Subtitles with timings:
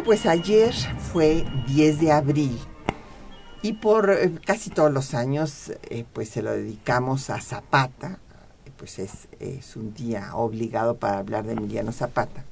[0.00, 0.72] Bueno, pues ayer
[1.12, 2.58] fue 10 de abril
[3.60, 8.18] y por eh, casi todos los años eh, pues se lo dedicamos a Zapata,
[8.78, 12.46] pues es, es un día obligado para hablar de Emiliano Zapata.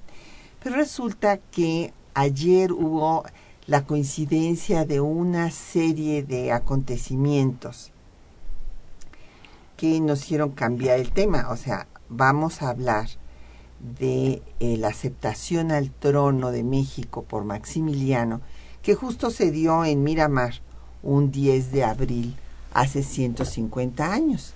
[0.62, 3.24] Pero resulta que ayer hubo
[3.66, 7.92] la coincidencia de una serie de acontecimientos
[9.78, 11.48] que nos hicieron cambiar el tema.
[11.48, 13.08] O sea, vamos a hablar
[13.80, 18.40] de eh, la aceptación al trono de México por Maximiliano,
[18.82, 20.54] que justo se dio en Miramar
[21.02, 22.36] un 10 de abril
[22.74, 24.54] hace 150 años.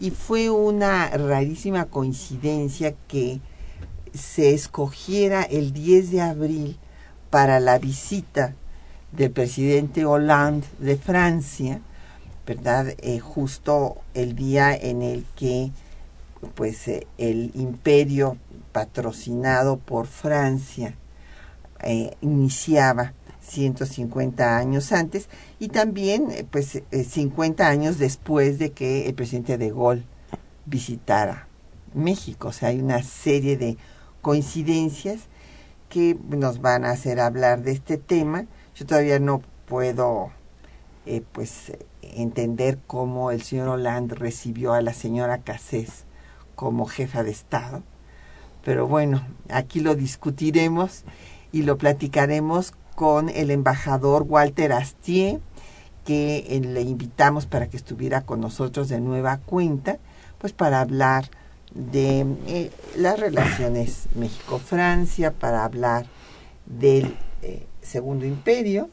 [0.00, 3.40] Y fue una rarísima coincidencia que
[4.14, 6.76] se escogiera el 10 de abril
[7.30, 8.54] para la visita
[9.12, 11.80] del presidente Hollande de Francia,
[12.46, 12.94] ¿verdad?
[12.98, 15.70] Eh, justo el día en el que
[16.54, 18.36] pues eh, el imperio
[18.72, 20.96] patrocinado por Francia
[21.82, 25.28] eh, iniciaba 150 años antes
[25.58, 30.04] y también eh, pues 50 años después de que el presidente de Gaulle
[30.64, 31.48] visitara
[31.94, 32.48] México.
[32.48, 33.76] O sea, hay una serie de
[34.20, 35.22] coincidencias
[35.88, 38.46] que nos van a hacer hablar de este tema.
[38.74, 40.30] Yo todavía no puedo
[41.04, 41.72] eh, pues
[42.02, 46.04] entender cómo el señor Hollande recibió a la señora Cassés
[46.54, 47.82] como jefa de Estado.
[48.64, 51.04] Pero bueno, aquí lo discutiremos
[51.52, 55.40] y lo platicaremos con el embajador Walter Astier,
[56.04, 59.98] que eh, le invitamos para que estuviera con nosotros de nueva cuenta,
[60.38, 61.30] pues para hablar
[61.74, 66.06] de eh, las relaciones México-Francia, para hablar
[66.66, 68.90] del eh, Segundo Imperio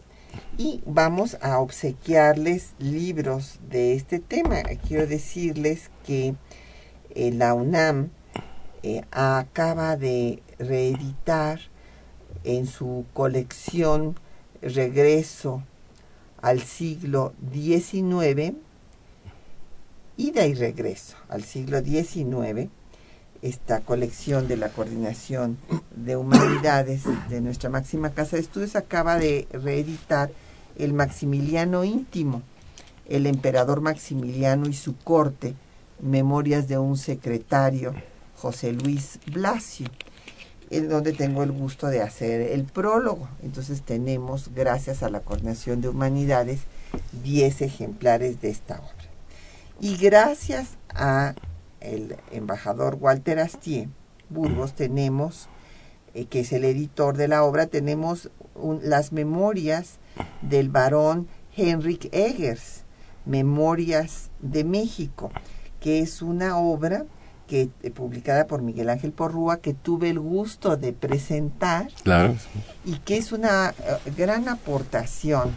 [0.57, 4.57] y vamos a obsequiarles libros de este tema.
[4.88, 6.36] Quiero decirles que
[7.16, 8.12] la UNAM
[9.12, 11.59] acaba de reeditar
[12.44, 14.16] en su colección
[14.62, 15.63] Regreso
[16.41, 18.56] al siglo XIX,
[20.18, 22.69] ida y regreso al siglo XIX,
[23.41, 25.57] esta colección de la Coordinación
[25.95, 30.29] de Humanidades de nuestra máxima casa de estudios acaba de reeditar
[30.78, 32.41] el Maximiliano íntimo,
[33.07, 35.56] el emperador Maximiliano y su corte,
[36.01, 37.94] Memorias de un secretario,
[38.39, 39.88] José Luis Blasio
[40.69, 43.27] en donde tengo el gusto de hacer el prólogo.
[43.41, 46.61] Entonces tenemos, gracias a la Coordinación de Humanidades,
[47.23, 49.09] 10 ejemplares de esta obra.
[49.81, 51.33] Y gracias a
[51.79, 53.88] el embajador Walter Astier
[54.29, 55.47] Burgos tenemos,
[56.13, 58.29] eh, que es el editor de la obra, tenemos
[58.83, 59.97] las memorias
[60.41, 62.83] del varón Henrik Eggers,
[63.25, 65.31] Memorias de México,
[65.79, 67.06] que es una obra
[67.49, 72.35] que eh, publicada por Miguel Ángel Porrúa que tuve el gusto de presentar claro.
[72.85, 75.51] y que es una eh, gran aportación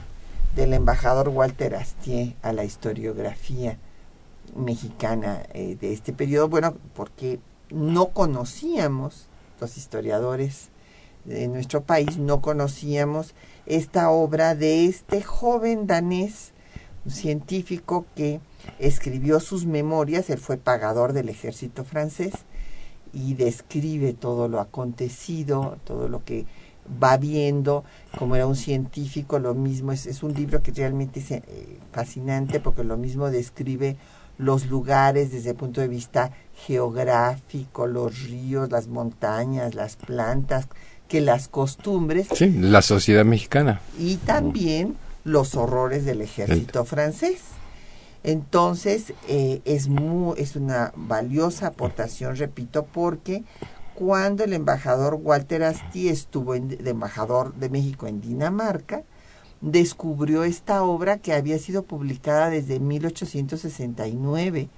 [0.56, 3.78] del embajador Walter Astier a la historiografía
[4.56, 9.26] mexicana eh, de este periodo, bueno, porque no conocíamos,
[9.60, 10.70] los historiadores
[11.25, 13.34] de nuestro país, no conocíamos
[13.66, 16.52] esta obra de este joven danés,
[17.04, 18.40] un científico que
[18.78, 22.32] escribió sus memorias, él fue pagador del ejército francés
[23.12, 26.46] y describe todo lo acontecido, todo lo que
[27.02, 27.84] va viendo,
[28.19, 31.43] como era un científico, lo mismo, es, es un libro que realmente es eh,
[31.93, 33.96] fascinante porque lo mismo describe
[34.38, 36.32] los lugares desde el punto de vista
[36.66, 40.69] geográfico, los ríos, las montañas, las plantas,
[41.06, 42.28] que las costumbres.
[42.34, 43.81] Sí, la sociedad mexicana.
[43.98, 47.40] Y también los horrores del ejército francés.
[48.24, 53.42] Entonces, eh, es, muy, es una valiosa aportación, repito, porque
[53.94, 59.02] cuando el embajador Walter Asti estuvo en, de embajador de México en Dinamarca,
[59.60, 64.69] descubrió esta obra que había sido publicada desde 1869,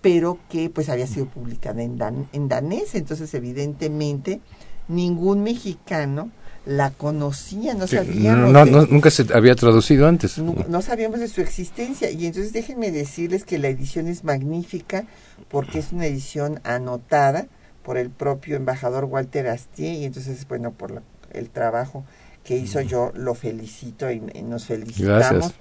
[0.00, 4.40] pero que pues había sido publicada en, dan, en danés, entonces evidentemente
[4.88, 6.30] ningún mexicano
[6.66, 8.52] la conocía, no sabíamos.
[8.52, 10.38] no, de- nunca se había traducido antes.
[10.38, 12.10] no, no sabíamos de su existencia.
[12.10, 15.04] Y entonces déjenme decirles que la edición es magnífica
[15.50, 17.46] porque es una edición anotada
[17.82, 21.02] por el propio embajador Walter Astier y entonces, bueno, por la-
[21.32, 22.04] el trabajo
[22.44, 25.54] que hizo yo lo felicito y, y nos felicitamos Gracias.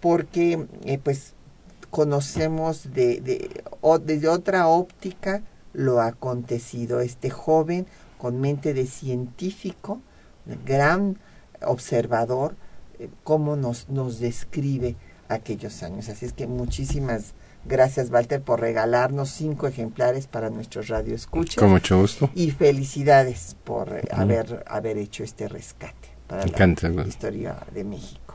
[0.00, 1.34] porque eh, pues
[1.90, 5.42] conocemos de, de, o- desde otra óptica
[5.72, 7.00] lo acontecido.
[7.00, 7.86] Este joven
[8.18, 10.00] con mente de científico,
[10.64, 11.18] gran
[11.62, 12.56] observador,
[12.98, 14.96] eh, cómo nos, nos describe
[15.28, 16.08] aquellos años.
[16.08, 17.34] Así es que muchísimas
[17.64, 21.56] gracias, Walter, por regalarnos cinco ejemplares para nuestros radioescuchas.
[21.56, 22.30] Con mucho gusto.
[22.34, 26.88] Y felicidades por eh, haber, haber hecho este rescate para la encanta.
[26.88, 27.08] bueno.
[27.08, 28.34] historia de México.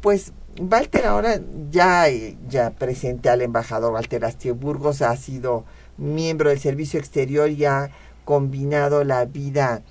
[0.00, 1.40] Pues Walter ahora
[1.70, 5.64] ya, eh, ya presente al embajador Walter Astier Burgos, ha sido
[5.96, 7.90] miembro del Servicio Exterior y ha
[8.24, 9.82] combinado la vida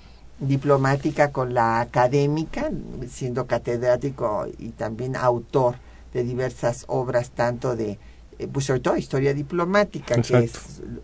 [0.48, 2.70] diplomática con la académica,
[3.10, 5.76] siendo catedrático y también autor
[6.12, 7.98] de diversas obras, tanto de,
[8.38, 10.52] eh, pues sobre todo historia diplomática, que es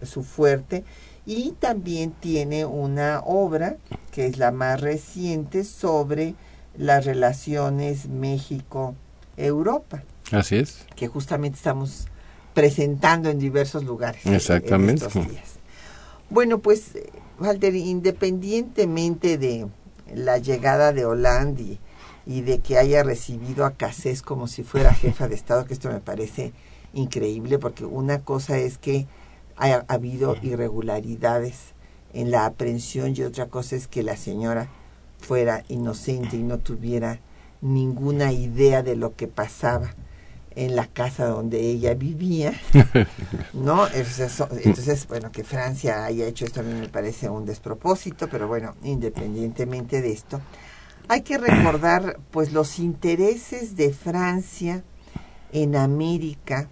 [0.08, 0.84] su fuerte,
[1.26, 3.76] y también tiene una obra
[4.12, 6.34] que es la más reciente sobre
[6.76, 10.02] las relaciones México-Europa,
[10.32, 10.86] Así es.
[10.96, 12.06] que justamente estamos
[12.54, 15.04] presentando en diversos lugares en- Exactamente.
[15.04, 15.50] en estos días.
[16.30, 17.10] Bueno, pues, eh,
[17.40, 19.66] Walter, independientemente de
[20.14, 21.80] la llegada de Hollande y,
[22.26, 25.88] y de que haya recibido a Cassés como si fuera jefa de Estado, que esto
[25.88, 26.52] me parece
[26.92, 29.06] increíble, porque una cosa es que
[29.56, 31.74] haya habido irregularidades
[32.12, 34.68] en la aprehensión y otra cosa es que la señora
[35.18, 37.20] fuera inocente y no tuviera
[37.62, 39.94] ninguna idea de lo que pasaba
[40.60, 42.52] en la casa donde ella vivía,
[43.54, 43.88] ¿no?
[43.88, 48.74] Entonces, bueno, que Francia haya hecho esto a mí me parece un despropósito, pero bueno,
[48.82, 50.38] independientemente de esto,
[51.08, 54.84] hay que recordar pues los intereses de Francia
[55.50, 56.68] en América,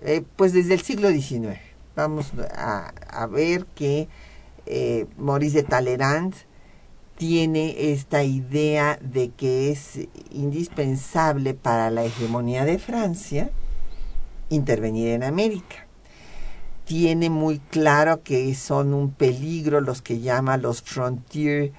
[0.00, 1.58] eh, pues desde el siglo XIX.
[1.94, 4.08] Vamos a, a ver que
[4.64, 6.34] eh, Maurice de Talleyrand
[7.18, 9.98] tiene esta idea de que es
[10.30, 13.50] indispensable para la hegemonía de Francia
[14.50, 15.88] intervenir en América.
[16.84, 21.72] Tiene muy claro que son un peligro los que llama los frontier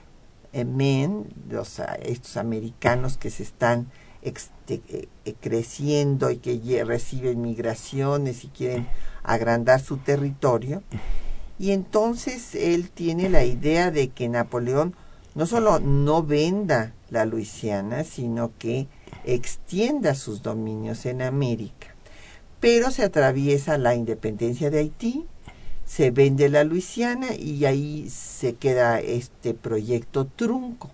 [0.52, 3.88] eh, men, los, ah, estos americanos que se están
[4.22, 8.88] exte- eh, creciendo y que reciben migraciones y quieren
[9.24, 10.84] agrandar su territorio.
[11.58, 14.96] Y entonces él tiene la idea de que Napoleón
[15.36, 18.88] no solo no venda la Luisiana, sino que
[19.26, 21.88] extienda sus dominios en América.
[22.60, 25.26] Pero se atraviesa la independencia de Haití,
[25.86, 30.92] se vende la Luisiana y ahí se queda este proyecto trunco.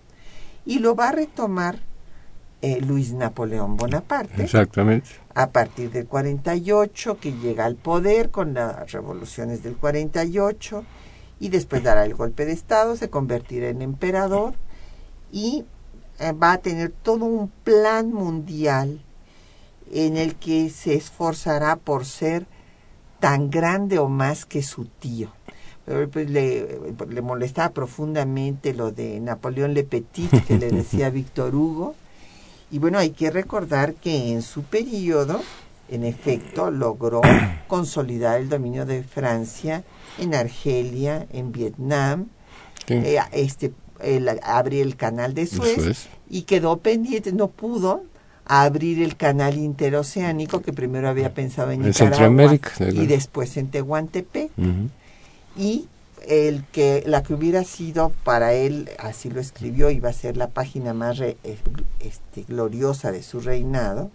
[0.65, 1.79] Y lo va a retomar
[2.61, 5.09] eh, Luis Napoleón Bonaparte Exactamente.
[5.33, 10.83] a partir del 48, que llega al poder con las revoluciones del 48
[11.39, 14.53] y después dará el golpe de Estado, se convertirá en emperador
[15.31, 15.65] y
[16.19, 19.01] eh, va a tener todo un plan mundial
[19.91, 22.47] en el que se esforzará por ser
[23.19, 25.29] tan grande o más que su tío.
[25.85, 26.79] Pero, pues, le,
[27.09, 31.95] le molestaba profundamente lo de Napoleón Le Petit, que le decía Víctor Hugo,
[32.71, 35.41] y bueno, hay que recordar que en su periodo,
[35.89, 37.21] en efecto, logró
[37.67, 39.83] consolidar el dominio de Francia
[40.19, 42.27] en Argelia, en Vietnam,
[42.87, 42.93] Sí.
[42.93, 48.03] eh, este, el, el canal de Suez y quedó pendiente, no pudo
[48.45, 52.27] abrir el canal interoceánico que primero había pensado en En Nicaragua
[53.03, 54.51] y después en Tehuantepec.
[55.57, 55.87] Y
[56.27, 60.47] el que la que hubiera sido para él así lo escribió iba a ser la
[60.49, 61.57] página más re- eh,
[61.99, 64.11] este, gloriosa de su reinado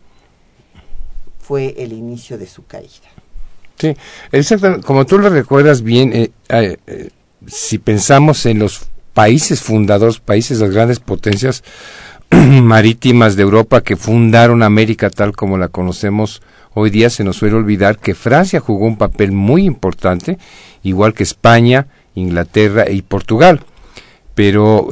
[1.40, 3.08] fue el inicio de su caída
[3.80, 3.96] Sí,
[4.30, 4.86] exactamente.
[4.86, 7.08] Como tú lo recuerdas bien, eh, eh, eh,
[7.46, 8.82] si pensamos en los
[9.14, 11.64] países fundadores, países, las grandes potencias
[12.30, 16.42] marítimas de Europa que fundaron América tal como la conocemos
[16.74, 20.38] hoy día, se nos suele olvidar que Francia jugó un papel muy importante,
[20.82, 23.60] igual que España, Inglaterra y Portugal.
[24.34, 24.90] Pero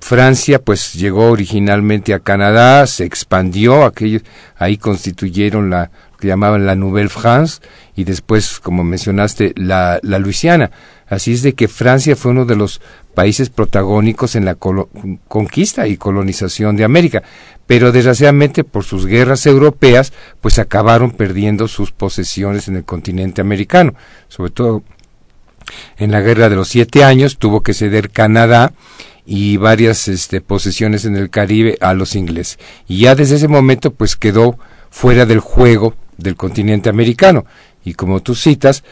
[0.00, 4.22] Francia pues llegó originalmente a Canadá, se expandió, aquellos,
[4.56, 7.60] ahí constituyeron la que llamaban la Nouvelle France
[7.96, 10.70] y después, como mencionaste, la, la Luisiana.
[11.06, 12.80] Así es de que Francia fue uno de los
[13.14, 17.22] países protagónicos en la conquista y colonización de América,
[17.66, 23.94] pero desgraciadamente por sus guerras europeas, pues acabaron perdiendo sus posesiones en el continente americano,
[24.28, 24.82] sobre todo
[25.96, 28.72] en la guerra de los siete años tuvo que ceder Canadá
[29.26, 32.58] y varias este, posesiones en el Caribe a los ingleses.
[32.86, 34.58] Y ya desde ese momento pues quedó
[34.90, 37.46] fuera del juego del continente americano.
[37.84, 38.84] Y como tú citas,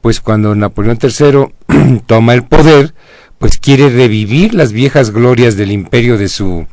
[0.00, 2.94] pues cuando Napoleón III toma el poder,
[3.38, 6.66] pues quiere revivir las viejas glorias del imperio de su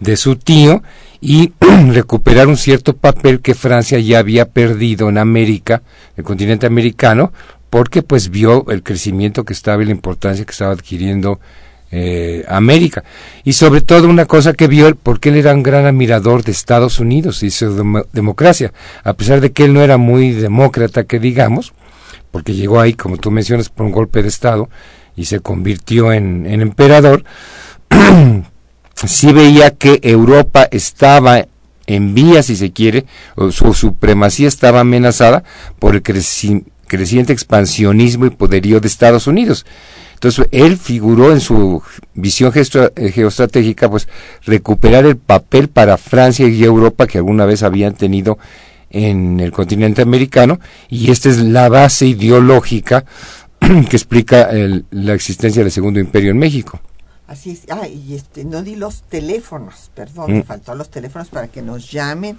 [0.00, 0.82] de su tío
[1.20, 1.52] y
[1.92, 5.82] recuperar un cierto papel que Francia ya había perdido en América,
[6.16, 7.32] el continente americano,
[7.70, 11.40] porque pues vio el crecimiento que estaba y la importancia que estaba adquiriendo
[11.94, 13.04] eh, América.
[13.44, 16.98] Y sobre todo una cosa que vio, porque él era un gran admirador de Estados
[16.98, 18.72] Unidos y su democracia,
[19.04, 21.74] a pesar de que él no era muy demócrata, que digamos,
[22.30, 24.70] porque llegó ahí, como tú mencionas, por un golpe de Estado
[25.14, 27.24] y se convirtió en, emperador,
[28.94, 31.46] sí veía que Europa estaba
[31.86, 35.44] en vía, si se quiere, o su supremacía estaba amenazada
[35.78, 39.66] por el creciente expansionismo y poderío de Estados Unidos.
[40.22, 41.82] Entonces, él figuró en su
[42.14, 44.06] visión eh, geoestratégica, pues,
[44.44, 48.38] recuperar el papel para Francia y Europa que alguna vez habían tenido
[48.90, 53.04] en el continente americano, y esta es la base ideológica
[53.58, 54.48] que explica
[54.90, 56.78] la existencia del Segundo Imperio en México.
[57.26, 57.62] Así es.
[57.68, 60.44] Ah, y este, no di los teléfonos, perdón, me mm.
[60.44, 62.38] faltó los teléfonos para que nos llamen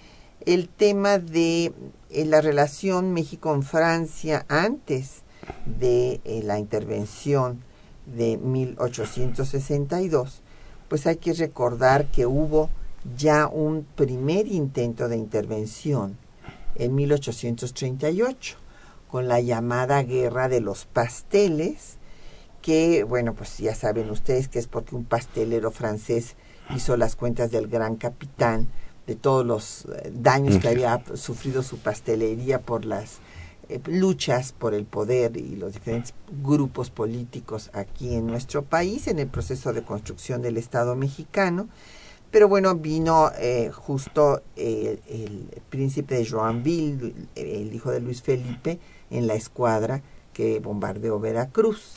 [0.47, 1.75] el tema de
[2.11, 5.23] eh, la relación México-Francia antes
[5.67, 7.61] de eh, la intervención
[8.07, 10.43] de 1862,
[10.89, 12.71] pues hay que recordar que hubo
[13.17, 16.17] ya un primer intento de intervención
[16.75, 18.57] en 1838
[19.09, 21.97] con la llamada Guerra de los Pasteles,
[22.61, 26.35] que, bueno, pues ya saben ustedes que es porque un pastelero francés
[26.75, 28.69] hizo las cuentas del gran capitán
[29.07, 33.19] de todos los eh, daños que había sufrido su pastelería por las
[33.69, 39.19] eh, luchas por el poder y los diferentes grupos políticos aquí en nuestro país en
[39.19, 41.69] el proceso de construcción del Estado mexicano.
[42.31, 44.99] Pero bueno, vino eh, justo el
[45.71, 48.79] príncipe de Joanville, el hijo de Luis Felipe,
[49.11, 51.95] en la escuadra que bombardeó Veracruz.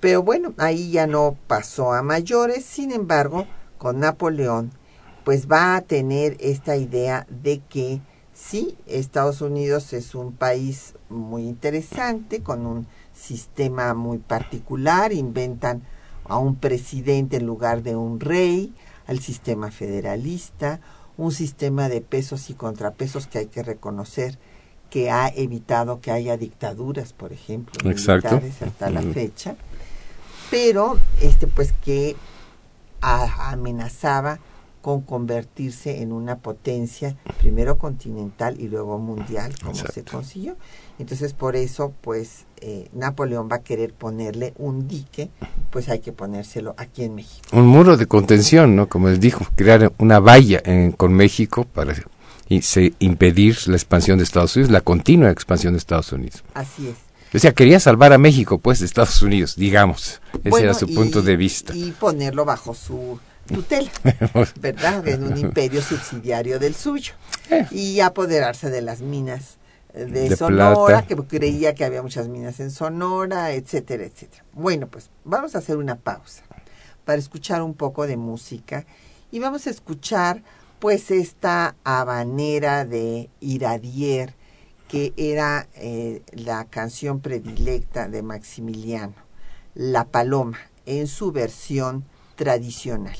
[0.00, 3.46] Pero bueno, ahí ya no pasó a mayores, sin embargo,
[3.78, 4.72] con Napoleón
[5.24, 8.00] pues va a tener esta idea de que
[8.40, 15.82] sí, Estados Unidos es un país muy interesante, con un sistema muy particular, inventan
[16.24, 18.72] a un presidente en lugar de un rey,
[19.06, 20.80] al sistema federalista,
[21.16, 24.38] un sistema de pesos y contrapesos que hay que reconocer
[24.88, 29.54] que ha evitado que haya dictaduras, por ejemplo, militares hasta la fecha,
[30.50, 32.16] pero este pues que
[33.00, 34.40] amenazaba
[34.80, 40.56] con convertirse en una potencia, primero continental y luego mundial, como se consiguió.
[40.98, 45.30] Entonces, por eso, pues, eh, Napoleón va a querer ponerle un dique,
[45.70, 47.48] pues hay que ponérselo aquí en México.
[47.52, 48.88] Un muro de contención, ¿no?
[48.88, 50.62] Como les dijo, crear una valla
[50.96, 51.94] con México para
[52.48, 56.42] y se, impedir la expansión de Estados Unidos, la continua expansión de Estados Unidos.
[56.52, 56.96] Así es.
[57.32, 60.20] O sea, quería salvar a México, pues, de Estados Unidos, digamos.
[60.42, 61.74] Ese era su punto de vista.
[61.76, 63.20] Y ponerlo bajo su
[63.50, 63.90] tutela,
[64.60, 65.06] ¿verdad?
[65.06, 67.14] En un imperio subsidiario del suyo.
[67.50, 67.66] Eh.
[67.70, 69.58] Y apoderarse de las minas
[69.92, 74.44] eh, de, Sonora, que creía que había muchas minas en Sonora, etcétera, etcétera.
[74.52, 76.42] Bueno, pues vamos a hacer una pausa
[77.04, 78.86] para escuchar un poco de música
[79.32, 80.42] y vamos a escuchar
[80.78, 84.34] pues esta habanera de Iradier,
[84.88, 89.14] que era eh, la canción predilecta de Maximiliano,
[89.74, 92.04] La Paloma, en su versión
[92.36, 93.16] tradicional.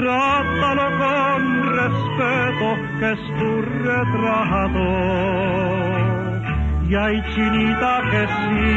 [0.00, 1.40] Trátalo con
[1.78, 3.50] respeto, que es tu
[3.84, 4.88] retrato.
[6.88, 8.72] Y hay chinita que sí,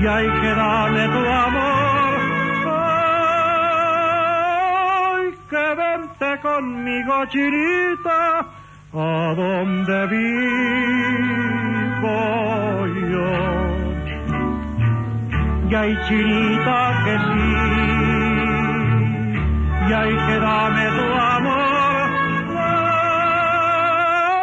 [0.00, 2.18] y hay que darle tu amor.
[5.18, 8.20] Ay, que vente conmigo, chinita,
[8.94, 10.56] a donde vivo
[13.12, 13.32] yo.
[15.68, 18.25] Y hay chinita que sí,
[19.88, 22.10] y hay que darme tu amor.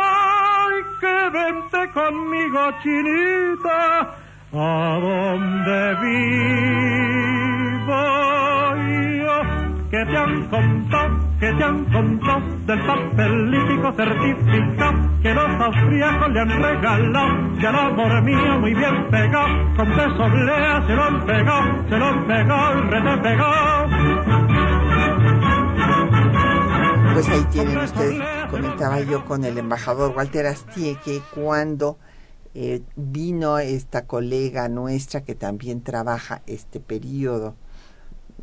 [0.02, 3.82] Ay, que vente conmigo, chinita,
[4.54, 6.44] a donde vivo
[9.22, 9.38] yo.
[9.92, 16.40] Que te han contado, que te han contado del papelítico certificado que los austríacos le
[16.42, 17.58] han regalado.
[17.60, 21.98] Y al amor mío muy bien pegado, con besos leas se lo han pegado, se
[21.98, 24.83] lo han pegado, rete pegado.
[27.14, 32.00] Pues ahí tienen ustedes, comentaba yo con el embajador Walter Astie que cuando
[32.56, 37.56] eh, vino esta colega nuestra que también trabaja este periodo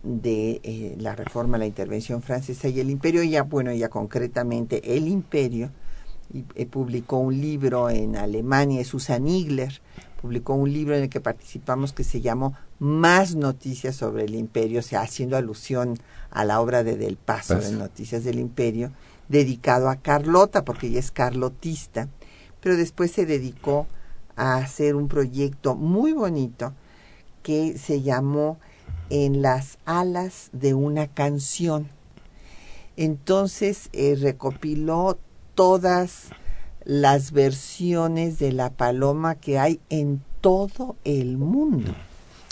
[0.04, 5.08] de eh, la reforma, la intervención francesa y el imperio, ya bueno, ya concretamente el
[5.08, 5.72] imperio,
[6.32, 9.80] y, eh, publicó un libro en Alemania, Susan Igler,
[10.20, 14.80] publicó un libro en el que participamos que se llamó Más noticias sobre el imperio,
[14.80, 15.98] o sea, haciendo alusión
[16.30, 18.92] a la obra de Del Paso de Noticias del Imperio,
[19.28, 22.08] dedicado a Carlota, porque ella es carlotista,
[22.60, 23.86] pero después se dedicó
[24.36, 26.74] a hacer un proyecto muy bonito
[27.42, 28.58] que se llamó
[29.08, 31.88] En las alas de una canción.
[32.96, 35.18] Entonces eh, recopiló
[35.54, 36.30] todas
[36.84, 41.94] las versiones de la paloma que hay en todo el mundo.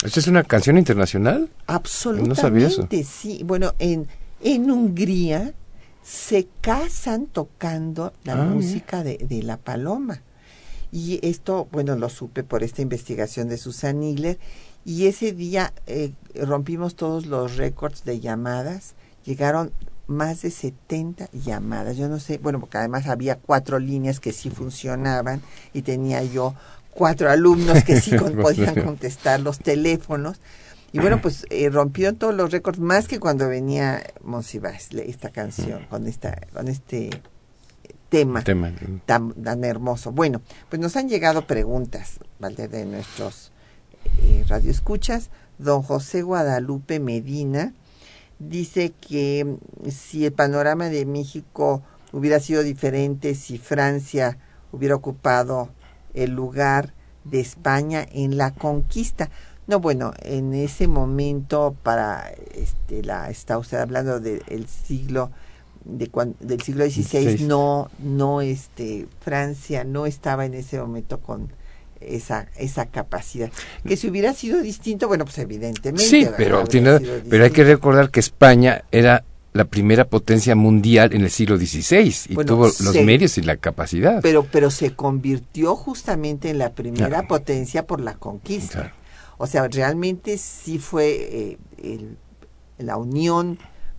[0.03, 1.49] ¿Esta es una canción internacional?
[1.67, 2.87] Absolutamente, No sabía eso.
[3.03, 3.41] sí.
[3.43, 4.07] Bueno, en,
[4.41, 5.53] en Hungría
[6.03, 10.21] se casan tocando la Ah, música de, de la paloma.
[10.91, 14.39] Y esto, bueno, lo supe por esta investigación de Susan Igler.
[14.85, 18.93] Y ese día eh, rompimos todos los récords de llamadas.
[19.25, 19.71] Llegaron
[20.09, 21.95] más de 70 llamadas.
[21.95, 25.41] Yo no sé, bueno, porque además había cuatro líneas que sí funcionaban
[25.73, 26.55] y tenía yo
[26.91, 30.41] cuatro alumnos que sí con- podían contestar los teléfonos.
[30.91, 35.85] Y bueno, pues eh, rompieron todos los récords, más que cuando venía Monsiváis, esta canción,
[35.85, 37.11] con, esta, con este
[38.09, 38.71] tema Tema.
[39.05, 40.11] tan, tan hermoso.
[40.11, 42.67] Bueno, pues nos han llegado preguntas, ¿vale?
[42.67, 43.51] De nuestros
[44.23, 45.29] eh, radioescuchas.
[45.59, 47.73] Don José Guadalupe Medina
[48.39, 54.37] dice que mm, si el panorama de México hubiera sido diferente, si Francia
[54.71, 55.69] hubiera ocupado
[56.13, 59.29] el lugar de España en la conquista.
[59.67, 65.29] No, bueno, en ese momento para este la está usted hablando del siglo
[65.85, 67.03] de cuan- del siglo XVI
[67.37, 67.45] XVI.
[67.47, 71.49] no no este Francia no estaba en ese momento con
[72.01, 73.51] esa esa capacidad
[73.85, 78.09] que si hubiera sido distinto bueno pues evidentemente Sí, pero, tiene- pero hay que recordar
[78.09, 82.95] que España era la primera potencia mundial en el siglo XVI y Bueno, tuvo los
[83.03, 84.21] medios y la capacidad.
[84.21, 87.27] pero pero se convirtió justamente en la primera Claro.
[87.27, 88.95] potencia por la conquista Claro.
[89.37, 92.17] o sea realmente sí fue eh, el-
[92.77, 93.57] la unión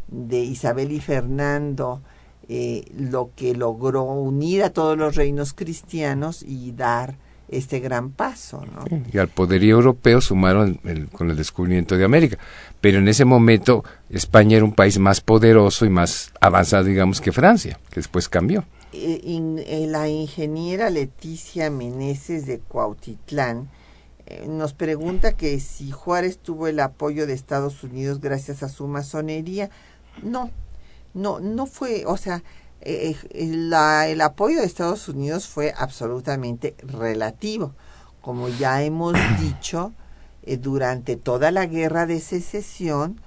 [0.08, 2.00] de Isabel y Fernando
[2.48, 7.16] eh, lo que logró unir a todos los reinos cristianos y dar
[7.50, 12.38] este gran paso no Y al poderío europeo sumaron el- con el descubrimiento de América.
[12.80, 17.32] Pero en ese momento España era un país más poderoso y más avanzado, digamos, que
[17.32, 18.64] Francia, que después cambió.
[18.92, 23.68] eh, in- eh, la ingeniera Leticia Meneses de Cuautitlán
[24.26, 28.86] eh, nos pregunta que si Juárez tuvo el apoyo de Estados Unidos gracias a su
[28.88, 29.70] masonería.
[30.24, 30.50] No,
[31.14, 32.42] no, no fue, o sea,
[32.82, 37.74] eh, eh, la- el apoyo de Estados Unidos fue absolutamente relativo.
[38.20, 39.92] Como ya hemos dicho,
[40.42, 43.20] eh, durante toda la guerra de secesión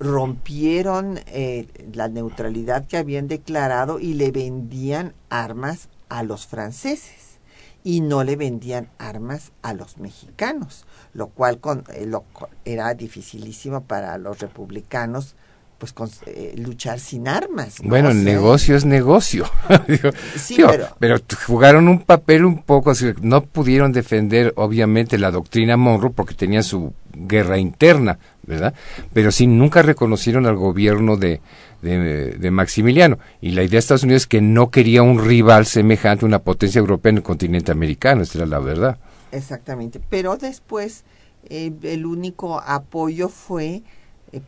[0.00, 7.38] rompieron eh, la neutralidad que habían declarado y le vendían armas a los franceses
[7.84, 12.24] y no le vendían armas a los mexicanos, lo cual con, lo
[12.64, 15.36] era dificilísimo para los republicanos
[15.78, 17.82] pues con- eh, luchar sin armas.
[17.82, 17.88] ¿no?
[17.90, 19.44] Bueno, O sea, negocio es negocio.
[19.88, 25.30] Digo, Sí, digo, pero- jugaron un papel un poco así, no pudieron defender obviamente la
[25.30, 28.74] doctrina Monroe porque tenían su guerra interna, ¿verdad?
[29.12, 31.40] Pero sí nunca reconocieron al gobierno de,
[31.82, 33.18] de, de Maximiliano.
[33.40, 36.78] Y la idea de Estados Unidos es que no quería un rival semejante una potencia
[36.78, 38.98] europea en el continente americano, esa era la verdad.
[39.32, 40.00] Exactamente.
[40.08, 41.04] Pero después
[41.50, 43.82] eh, el único apoyo fue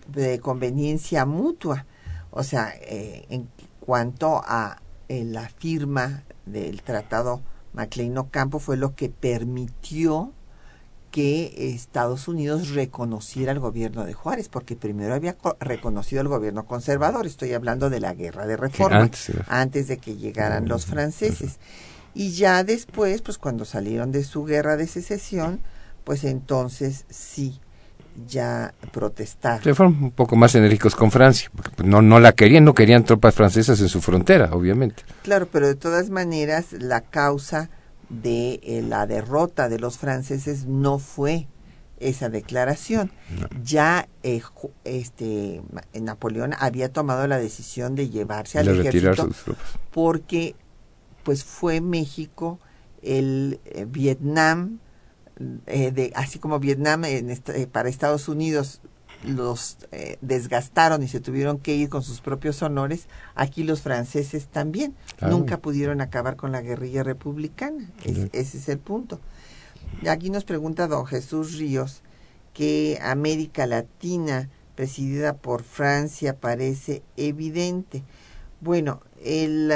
[0.08, 1.86] de conveniencia mutua.
[2.30, 3.48] O sea, eh, en
[3.80, 7.40] cuanto a eh, la firma del tratado
[7.74, 10.32] MacLean-Ocampo fue lo que permitió
[11.10, 16.66] que Estados Unidos reconociera al gobierno de Juárez, porque primero había co- reconocido al gobierno
[16.66, 17.26] conservador.
[17.26, 21.58] Estoy hablando de la guerra de reforma antes antes de que llegaran los franceses.
[22.14, 25.60] Y ya después, pues cuando salieron de su guerra de secesión,
[26.04, 27.60] pues entonces sí,
[28.26, 29.62] ya protestaron.
[29.62, 32.74] Se fueron un poco más enérgicos con Francia, porque pues, no, no la querían, no
[32.74, 35.02] querían tropas francesas en su frontera, obviamente.
[35.22, 37.70] Claro, pero de todas maneras la causa
[38.08, 41.48] de eh, la derrota de los franceses no fue
[41.98, 43.10] esa declaración.
[43.62, 44.42] Ya eh,
[44.84, 45.62] este
[45.94, 49.66] Napoleón había tomado la decisión de llevarse al de retirar ejército sus tropas.
[49.92, 50.54] porque
[51.22, 52.60] pues fue México
[53.02, 54.78] el eh, Vietnam
[55.66, 58.80] eh, de así como Vietnam en eh, para Estados Unidos
[59.24, 64.46] los eh, desgastaron y se tuvieron que ir con sus propios honores aquí los franceses
[64.46, 64.94] también.
[65.16, 65.36] Claro.
[65.38, 67.90] nunca pudieron acabar con la guerrilla republicana.
[68.04, 69.20] Es- ese es el punto.
[70.08, 72.02] Aquí nos pregunta don Jesús Ríos
[72.52, 78.02] que América Latina presidida por Francia parece evidente.
[78.60, 79.72] Bueno, el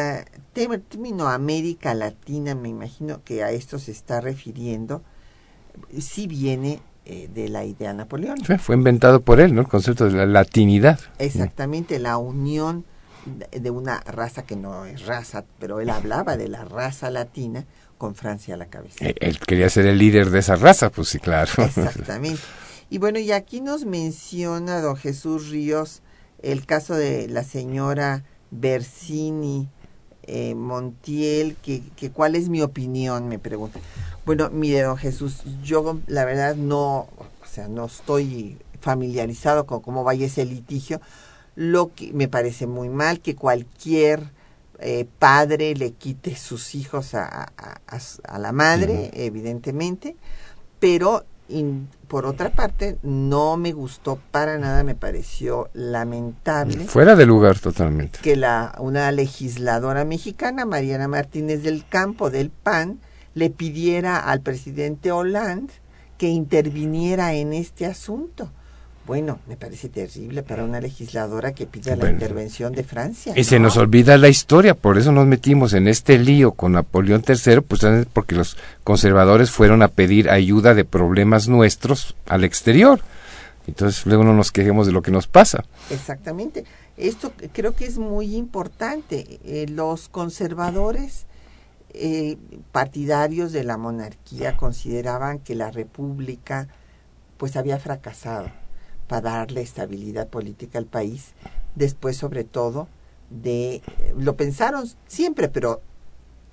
[0.53, 5.03] tema- término América Latina, me imagino que a esto se está refiriendo,
[5.99, 8.47] sí viene eh, de la idea napoleónica.
[8.47, 9.61] Fue, fue inventado por él, ¿no?
[9.63, 11.01] El concepto de la latinidad.
[11.19, 12.85] Exactamente, la unión
[13.27, 17.65] de- de una raza que no es raza, pero él hablaba de la raza latina
[17.99, 19.05] con Francia a la cabeza.
[19.07, 21.51] Eh, Él quería ser el líder de esa raza, pues sí, claro.
[21.59, 22.41] Exactamente.
[22.89, 26.03] Y bueno, y aquí nos menciona don Jesús Ríos
[26.43, 29.69] el caso de la señora Bersini
[30.23, 33.81] eh, Montiel, que, que cuál es mi opinión, me pregunta.
[34.31, 40.05] Bueno, mire, don Jesús, yo la verdad no, o sea, no estoy familiarizado con cómo
[40.05, 41.01] vaya ese litigio.
[41.57, 44.23] Lo que me parece muy mal que cualquier
[44.79, 47.99] eh, padre le quite sus hijos a, a- a-
[48.35, 50.15] a la madre, evidentemente,
[50.79, 57.27] pero in- por otra parte no me gustó para nada, me pareció lamentable Fuera de
[57.27, 58.21] lugar totalmente.
[58.23, 63.01] que la una legisladora mexicana, Mariana Martínez del Campo del PAN,
[63.35, 65.73] le pidiera al presidente Hollande
[66.19, 68.51] que interviniera en este asunto.
[69.07, 73.33] Bueno, me parece terrible para una legisladora que pida la intervención de Francia.
[73.35, 73.65] Y se ¿no?
[73.65, 77.83] nos olvida la historia, por eso nos metimos en este lío con Napoleón III, pues
[77.83, 83.01] es porque los conservadores fueron a pedir ayuda de problemas nuestros al exterior.
[83.67, 85.65] Entonces luego no nos quejemos de lo que nos pasa.
[85.91, 86.65] Exactamente.
[86.97, 89.41] Esto creo que es muy importante.
[89.45, 91.27] Eh, los conservadores
[91.95, 92.37] eh,
[92.73, 96.69] partidarios de la monarquía consideraban que la república
[97.37, 98.49] pues había fracasado
[99.09, 101.33] para darle estabilidad política al país
[101.75, 102.89] después sobre todo
[103.31, 103.83] de eh,
[104.17, 105.83] lo pensaron siempre pero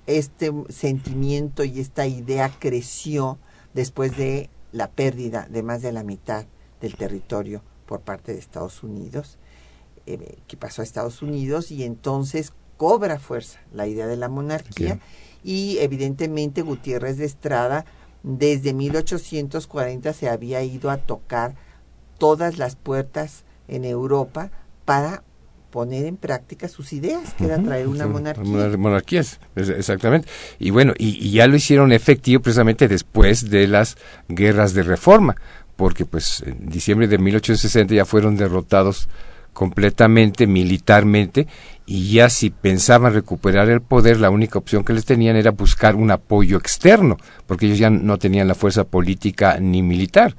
[0.06, 3.38] este sentimiento y esta idea creció
[3.74, 6.46] después de la pérdida de más de la mitad
[6.80, 9.38] del territorio por parte de Estados Unidos,
[10.06, 15.00] eh, que pasó a Estados Unidos y entonces cobra fuerza la idea de la monarquía.
[15.44, 17.84] Y evidentemente Gutiérrez de Estrada
[18.22, 21.54] desde 1840 se había ido a tocar
[22.18, 24.50] todas las puertas en Europa
[24.84, 25.22] para
[25.70, 28.44] poner en práctica sus ideas, que era traer una monarquía.
[28.44, 30.26] monar- monarquías, exactamente.
[30.58, 33.96] Y bueno, y, y ya lo hicieron efectivo precisamente después de las
[34.28, 35.36] guerras de reforma,
[35.76, 39.08] porque pues en diciembre de 1860 ya fueron derrotados
[39.58, 41.48] completamente militarmente
[41.84, 45.96] y ya si pensaban recuperar el poder, la única opción que les tenían era buscar
[45.96, 50.36] un apoyo externo, porque ellos ya no tenían la fuerza política ni militar.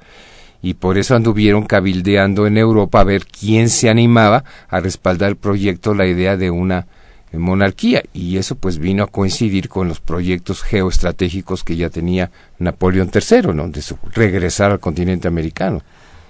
[0.62, 5.36] Y por eso anduvieron cabildeando en Europa a ver quién se animaba a respaldar el
[5.36, 6.86] proyecto, la idea de una
[7.30, 8.02] eh, monarquía.
[8.14, 13.52] Y eso pues vino a coincidir con los proyectos geoestratégicos que ya tenía Napoleón III,
[13.52, 13.68] ¿no?
[13.68, 13.82] De
[14.14, 15.82] regresar al continente americano.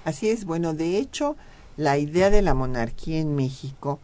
[0.03, 1.37] Así es, bueno, de hecho,
[1.81, 3.99] la idea de la monarquía en México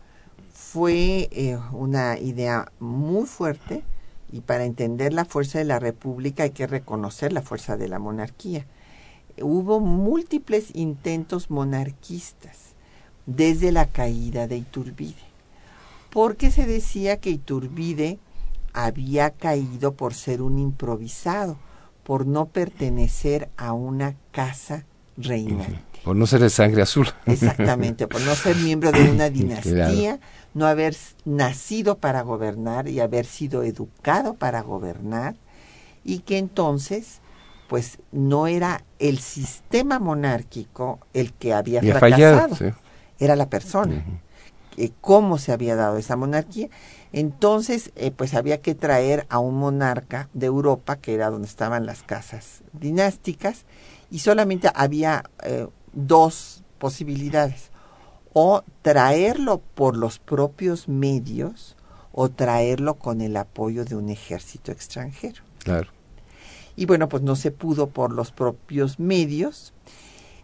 [0.52, 3.84] fue eh, una idea muy fuerte
[4.32, 8.00] y para entender la fuerza de la República hay que reconocer la fuerza de la
[8.00, 8.66] monarquía.
[9.40, 12.74] Hubo múltiples intentos monarquistas
[13.28, 15.28] desde la caída de Iturbide,
[16.10, 18.18] porque se decía que Iturbide
[18.74, 21.60] había caído por ser un improvisado,
[22.04, 24.84] por no pertenecer a una casa
[25.16, 25.87] reinante.
[26.08, 27.10] Por no ser de sangre azul.
[27.26, 30.22] Exactamente, por no ser miembro de una dinastía,
[30.54, 35.36] no haber nacido para gobernar y haber sido educado para gobernar,
[36.06, 37.20] y que entonces,
[37.68, 42.56] pues no era el sistema monárquico el que había fracasado,
[43.20, 44.02] era la persona.
[45.02, 46.70] cómo se había dado esa monarquía.
[47.12, 51.86] Entonces, eh, pues había que traer a un monarca de Europa, que era donde estaban
[51.86, 53.66] las casas dinásticas,
[54.10, 55.68] y solamente había eh,
[55.98, 57.72] dos posibilidades,
[58.34, 61.76] o traerlo por los propios medios
[62.12, 65.44] o traerlo con el apoyo de un ejército extranjero.
[65.60, 65.90] Claro.
[66.76, 69.74] Y bueno, pues no se pudo por los propios medios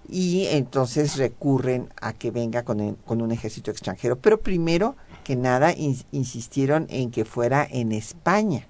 [0.09, 4.17] y entonces recurren a que venga con, con un ejército extranjero.
[4.17, 5.73] Pero primero que nada
[6.11, 8.67] insistieron en que fuera en España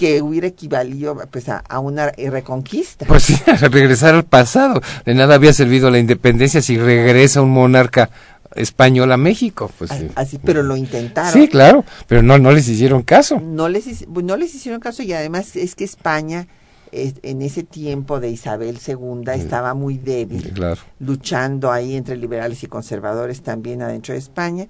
[0.00, 3.04] que hubiera equivalido pues, a, una reconquista.
[3.04, 4.80] Pues sí, a regresar al pasado.
[5.04, 8.08] De nada había servido la independencia si regresa un monarca
[8.54, 9.70] español a México.
[9.76, 11.34] Pues, así, pero lo intentaron.
[11.34, 13.40] Sí, claro, pero no, no les hicieron caso.
[13.40, 16.48] No les, no les hicieron caso y además es que España
[16.92, 20.50] en ese tiempo de Isabel II estaba muy débil,
[20.98, 24.66] luchando ahí entre liberales y conservadores también adentro de España.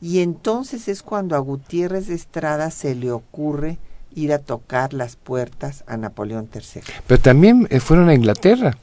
[0.00, 3.78] Y entonces es cuando a Gutiérrez de Estrada se le ocurre
[4.14, 6.82] ir a tocar las puertas a Napoleón III.
[7.06, 8.76] Pero también eh, fueron a Inglaterra.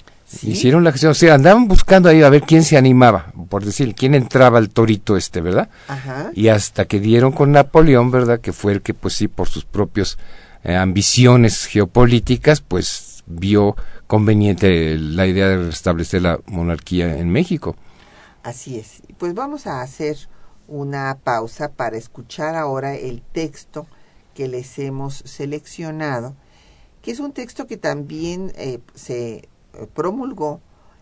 [0.44, 3.96] Hicieron la gestión, o sea, andaban buscando ahí a ver quién se animaba, por decir,
[3.96, 5.70] quién entraba al torito este, ¿verdad?
[5.88, 6.30] Ajá.
[6.36, 8.40] Y hasta que dieron con Napoleón, ¿verdad?
[8.40, 10.20] Que fue el que, pues sí, por sus propios
[10.64, 17.76] eh, ambiciones geopolíticas, pues vio conveniente la idea de restablecer la monarquía en México.
[18.44, 19.02] Así es.
[19.18, 20.18] Pues vamos a hacer
[20.68, 23.88] una pausa para escuchar ahora el texto
[24.40, 26.34] que les hemos seleccionado,
[27.02, 29.50] que es un texto que también eh, se eh,
[29.94, 30.62] promulgó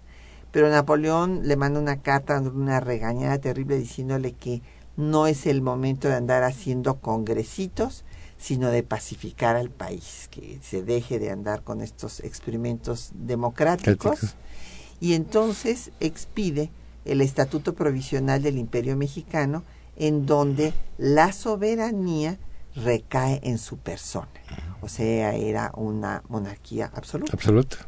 [0.50, 4.62] pero Napoleón le manda una carta, una regañada terrible diciéndole que
[4.96, 8.06] no es el momento de andar haciendo congresitos,
[8.44, 14.36] sino de pacificar al país, que se deje de andar con estos experimentos democráticos.
[15.00, 16.70] Y entonces expide
[17.06, 19.64] el Estatuto Provisional del Imperio Mexicano,
[19.96, 22.38] en donde la soberanía
[22.76, 24.28] recae en su persona.
[24.82, 27.32] O sea, era una monarquía absoluta.
[27.32, 27.78] Absoluta.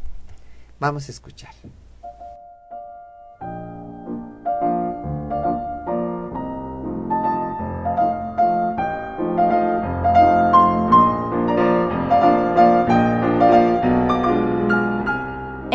[0.81, 1.53] Vamos a escuchar.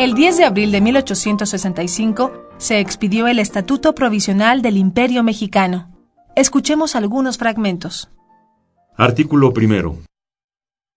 [0.02, 5.96] El 10 de abril de 1865 se expidió el Estatuto Provisional del Imperio Mexicano.
[6.34, 8.10] Escuchemos algunos fragmentos.
[8.96, 9.98] Artículo primero.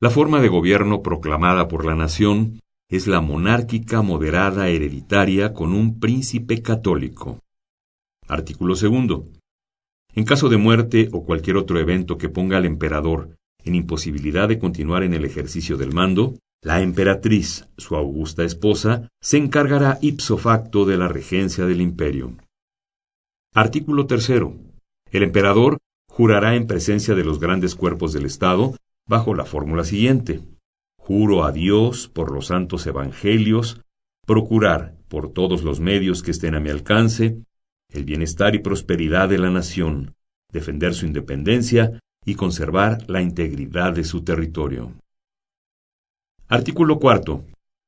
[0.01, 5.99] La forma de gobierno proclamada por la nación es la monárquica moderada hereditaria con un
[5.99, 7.37] príncipe católico.
[8.27, 9.27] Artículo segundo.
[10.15, 14.57] En caso de muerte o cualquier otro evento que ponga al emperador en imposibilidad de
[14.57, 20.85] continuar en el ejercicio del mando, la emperatriz, su augusta esposa, se encargará ipso facto
[20.85, 22.35] de la regencia del imperio.
[23.53, 24.57] Artículo tercero.
[25.11, 25.77] El emperador
[26.09, 28.75] jurará en presencia de los grandes cuerpos del Estado
[29.07, 30.41] bajo la fórmula siguiente.
[30.97, 33.81] Juro a Dios por los santos evangelios,
[34.25, 37.43] procurar, por todos los medios que estén a mi alcance,
[37.89, 40.15] el bienestar y prosperidad de la nación,
[40.51, 44.93] defender su independencia y conservar la integridad de su territorio.
[46.47, 47.43] Artículo cuarto.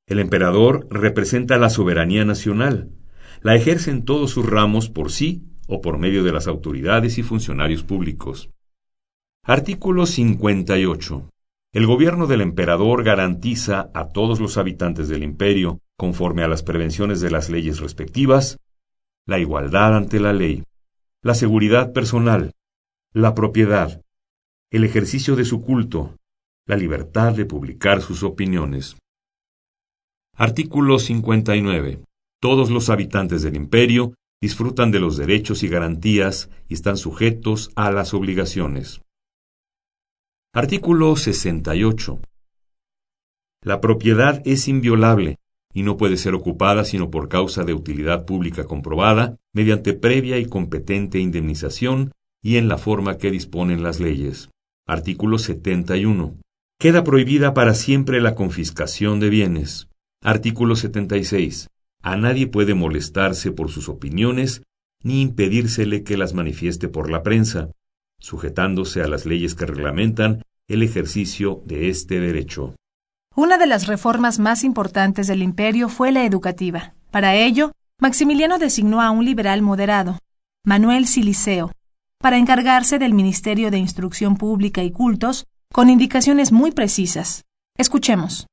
[0.07, 2.89] El emperador representa la soberanía nacional.
[3.41, 7.23] La ejerce en todos sus ramos por sí o por medio de las autoridades y
[7.23, 8.49] funcionarios públicos.
[9.43, 11.29] Artículo 58.
[11.71, 17.21] El gobierno del emperador garantiza a todos los habitantes del imperio, conforme a las prevenciones
[17.21, 18.57] de las leyes respectivas,
[19.27, 20.63] la igualdad ante la ley,
[21.21, 22.53] la seguridad personal,
[23.13, 24.01] la propiedad,
[24.71, 26.16] el ejercicio de su culto,
[26.67, 28.97] la libertad de publicar sus opiniones.
[30.36, 32.03] Artículo 59.
[32.41, 37.89] Todos los habitantes del imperio disfrutan de los derechos y garantías y están sujetos a
[37.91, 39.01] las obligaciones.
[40.53, 42.19] Artículo 68.
[43.63, 45.38] La propiedad es inviolable
[45.73, 50.45] y no puede ser ocupada sino por causa de utilidad pública comprobada, mediante previa y
[50.45, 52.12] competente indemnización
[52.43, 54.49] y en la forma que disponen las leyes.
[54.86, 56.36] Artículo 71.
[56.79, 59.87] Queda prohibida para siempre la confiscación de bienes.
[60.21, 61.69] Artículo 76.
[62.03, 64.61] A nadie puede molestarse por sus opiniones
[65.03, 67.71] ni impedírsele que las manifieste por la prensa,
[68.19, 72.75] sujetándose a las leyes que reglamentan el ejercicio de este derecho.
[73.35, 76.93] Una de las reformas más importantes del imperio fue la educativa.
[77.09, 80.19] Para ello, Maximiliano designó a un liberal moderado,
[80.63, 81.71] Manuel Siliceo,
[82.19, 87.45] para encargarse del Ministerio de Instrucción Pública y Cultos, con indicaciones muy precisas.
[87.77, 88.47] Escuchemos.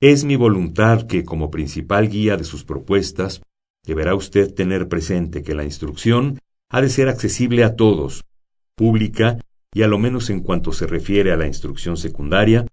[0.00, 3.40] Es mi voluntad que, como principal guía de sus propuestas,
[3.84, 8.24] deberá usted tener presente que la instrucción ha de ser accesible a todos,
[8.74, 9.38] pública
[9.72, 12.66] y a lo menos en cuanto se refiere a la instrucción secundaria,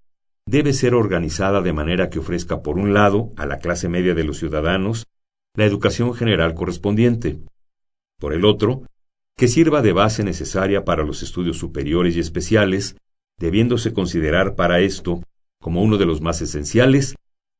[0.45, 4.23] debe ser organizada de manera que ofrezca por un lado a la clase media de
[4.23, 5.07] los ciudadanos
[5.55, 7.39] la educación general correspondiente,
[8.19, 8.83] por el otro,
[9.37, 12.95] que sirva de base necesaria para los estudios superiores y especiales,
[13.39, 15.21] debiéndose considerar para esto
[15.61, 17.15] como uno de los más esenciales,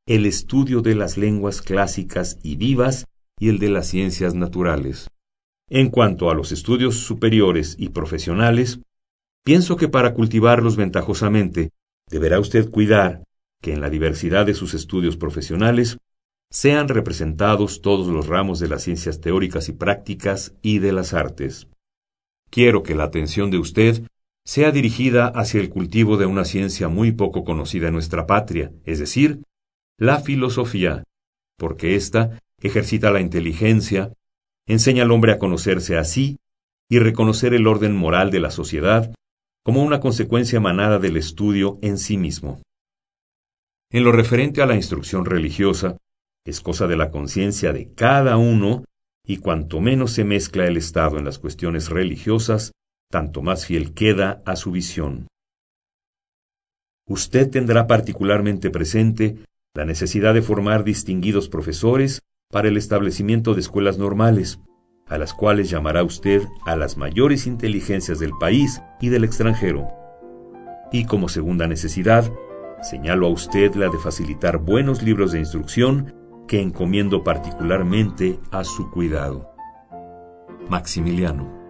[0.06, 3.06] el estudio de las lenguas clásicas y vivas
[3.40, 5.10] y el de las ciencias naturales.
[5.70, 8.80] En cuanto a los estudios superiores y profesionales,
[9.44, 11.72] pienso que para cultivarlos ventajosamente,
[12.10, 13.24] deberá usted cuidar
[13.62, 15.98] que en la diversidad de sus estudios profesionales
[16.52, 21.68] sean representados todos los ramos de las ciencias teóricas y prácticas y de las artes.
[22.52, 24.04] Quiero que la atención de usted
[24.46, 29.00] sea dirigida hacia el cultivo de una ciencia muy poco conocida en nuestra patria, es
[29.00, 29.42] decir,
[29.98, 31.04] la filosofía,
[31.58, 34.14] porque ésta ejercita la inteligencia,
[34.68, 36.38] enseña al hombre a conocerse a sí
[36.90, 39.14] y reconocer el orden moral de la sociedad
[39.64, 42.62] como una consecuencia emanada del estudio en sí mismo.
[43.92, 45.98] En lo referente a la instrucción religiosa,
[46.46, 48.84] es cosa de la conciencia de cada uno,
[49.26, 52.74] y cuanto menos se mezcla el Estado en las cuestiones religiosas,
[53.14, 55.28] tanto más fiel queda a su visión.
[57.08, 59.38] Usted tendrá particularmente presente
[59.76, 64.60] la necesidad de formar distinguidos profesores para el establecimiento de escuelas normales,
[65.06, 69.90] a las cuales llamará usted a las mayores inteligencias del país y del extranjero.
[70.92, 72.34] Y como segunda necesidad,
[72.82, 76.16] señalo a usted la de facilitar buenos libros de instrucción
[76.48, 79.54] que encomiendo particularmente a su cuidado.
[80.68, 81.63] Maximiliano.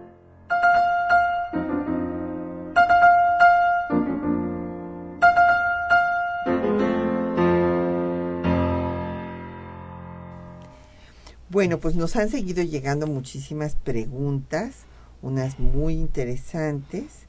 [11.64, 14.84] Bueno, pues nos han seguido llegando muchísimas preguntas,
[15.22, 17.20] unas muy interesantes.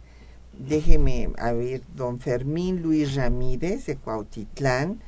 [0.60, 5.00] Déjeme a ver, don Fermín Luis Ramírez de Cuautitlán,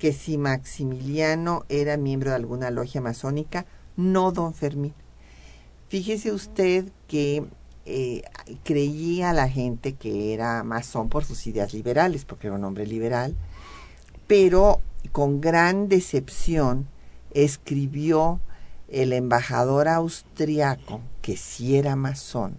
[0.00, 3.66] que si Maximiliano era miembro de alguna logia masónica,
[3.96, 4.94] no, don Fermín.
[5.88, 7.44] Fíjese usted que
[7.86, 8.22] eh,
[8.64, 13.36] creía la gente que era masón por sus ideas liberales, porque era un hombre liberal,
[14.26, 14.80] pero
[15.12, 16.88] con gran decepción
[17.30, 18.40] escribió
[18.92, 22.58] el embajador austriaco, que sí era masón,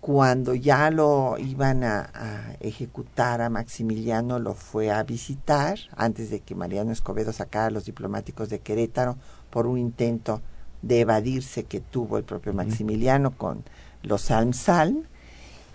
[0.00, 6.54] cuando ya lo iban a, ejecutar a Maximiliano, lo fue a visitar antes de que
[6.54, 9.16] Mariano Escobedo sacara a los diplomáticos de Querétaro
[9.50, 10.40] por un intento
[10.82, 13.64] de evadirse que tuvo el propio Maximiliano con
[14.02, 15.04] los Salm Salm.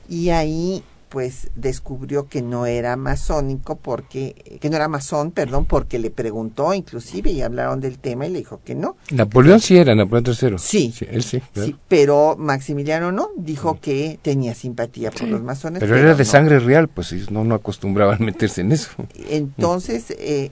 [0.10, 0.84] Y ahí
[1.14, 6.74] pues descubrió que no era masónico porque que no era masón, perdón, porque le preguntó
[6.74, 8.98] inclusive y hablaron del tema y le dijo que no.
[9.12, 10.58] Napoleón sí era, Napoleón III.
[10.58, 15.82] Sí, sí él sí, sí, pero Maximiliano no, dijo que tenía simpatía por los masones.
[15.82, 18.90] Pero, era de sangre real, pues ellos no, no acostumbraban meterse en eso.
[19.30, 20.50] Entonces, eh,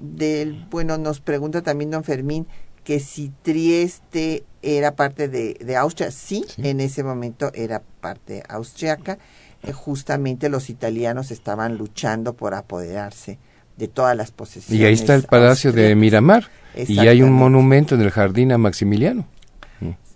[0.00, 2.46] del, bueno, nos pregunta también don Fermín
[2.84, 9.18] que si Trieste era parte de, de Austria, sí, en ese momento era parte austriaca
[9.62, 13.38] eh, justamente los italianos estaban luchando por apoderarse
[13.76, 14.80] de todas las posesiones.
[14.80, 18.58] Y ahí está el Palacio de Miramar y hay un monumento en el jardín a
[18.58, 19.26] Maximiliano.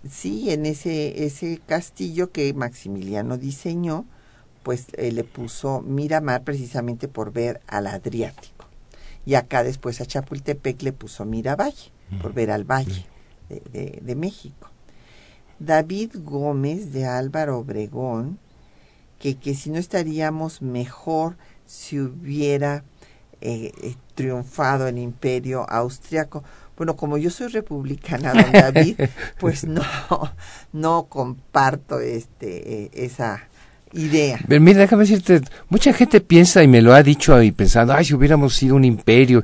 [0.09, 4.05] Sí, en ese, ese castillo que Maximiliano diseñó,
[4.61, 8.65] pues eh, le puso Miramar precisamente por ver al Adriático.
[9.25, 11.91] Y acá después a Chapultepec le puso Miravalle,
[12.21, 13.05] por ver al Valle
[13.49, 14.69] de, de México.
[15.57, 18.37] David Gómez de Álvaro Obregón,
[19.25, 22.83] que, que si no estaríamos mejor si hubiera
[23.41, 26.43] eh, eh, triunfado el imperio austriaco.
[26.77, 28.99] Bueno, como yo soy republicana, don David,
[29.39, 29.81] pues no,
[30.73, 33.47] no comparto este, eh, esa
[33.93, 34.39] idea.
[34.47, 38.05] Pero mira, déjame decirte, mucha gente piensa y me lo ha dicho y pensando, ay,
[38.05, 39.43] si hubiéramos sido un imperio.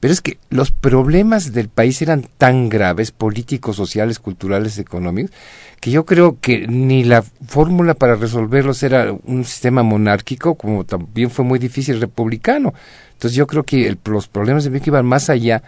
[0.00, 5.32] Pero es que los problemas del país eran tan graves, políticos, sociales, culturales, económicos,
[5.80, 11.30] que yo creo que ni la fórmula para resolverlos era un sistema monárquico, como también
[11.30, 12.74] fue muy difícil republicano.
[13.12, 15.62] Entonces yo creo que los problemas de México iban más allá,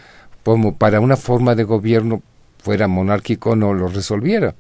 [0.45, 2.23] como para una forma de gobierno
[2.59, 4.55] fuera monárquico no lo resolviera.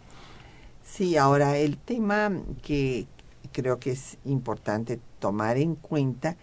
[0.82, 2.30] Sí, ahora el tema
[2.62, 3.06] que
[3.52, 6.36] creo que es importante tomar en cuenta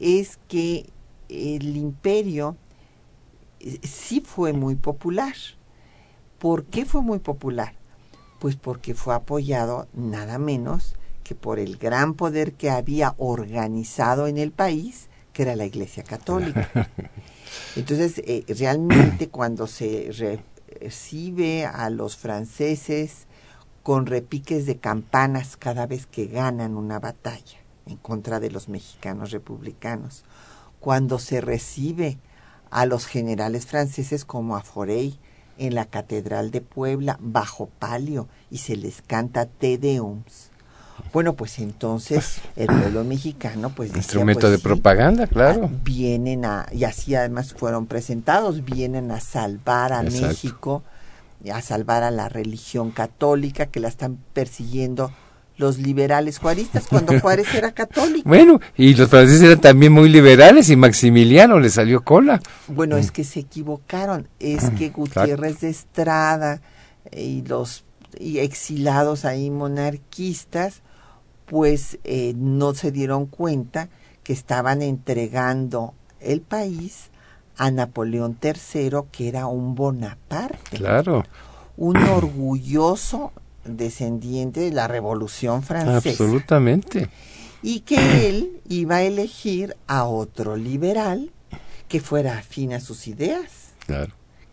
[0.00, 0.90] es que
[1.28, 2.56] el imperio
[3.60, 5.34] eh, sí fue muy popular.
[6.38, 7.74] ¿Por qué fue muy popular?
[8.38, 14.38] Pues porque fue apoyado nada menos que por el gran poder que había organizado en
[14.38, 16.70] el país, que era la Iglesia Católica.
[17.76, 20.10] Entonces, eh, realmente cuando se
[20.80, 23.26] recibe a los franceses
[23.82, 29.30] con repiques de campanas cada vez que ganan una batalla en contra de los mexicanos
[29.30, 30.24] republicanos,
[30.80, 32.18] cuando se recibe
[32.70, 35.18] a los generales franceses como a Forey
[35.58, 40.50] en la Catedral de Puebla bajo palio y se les canta Te Deums.
[41.12, 45.70] Bueno, pues entonces el pueblo mexicano, pues instrumento pues de propaganda, claro.
[45.72, 50.82] Ah, vienen a y así además fueron presentados, vienen a salvar a México,
[51.52, 55.12] a salvar a la religión católica que la están persiguiendo
[55.58, 58.28] los liberales juaristas cuando Juárez era católico.
[58.28, 62.40] Bueno, y los franceses eran también muy liberales y Maximiliano le salió cola.
[62.68, 66.62] Bueno, es que se equivocaron, es que Gutiérrez de Estrada
[67.12, 67.84] y los
[68.18, 70.82] y exilados ahí monarquistas,
[71.46, 73.88] pues eh, no se dieron cuenta
[74.22, 77.10] que estaban entregando el país
[77.56, 80.76] a Napoleón III, que era un Bonaparte.
[80.76, 81.24] Claro.
[81.76, 83.32] Un orgulloso
[83.76, 86.10] descendiente de la Revolución Francesa.
[86.10, 87.08] Absolutamente.
[87.62, 91.30] Y que él iba a elegir a otro liberal
[91.88, 93.72] que fuera afín a sus ideas.
[93.86, 94.12] Claro.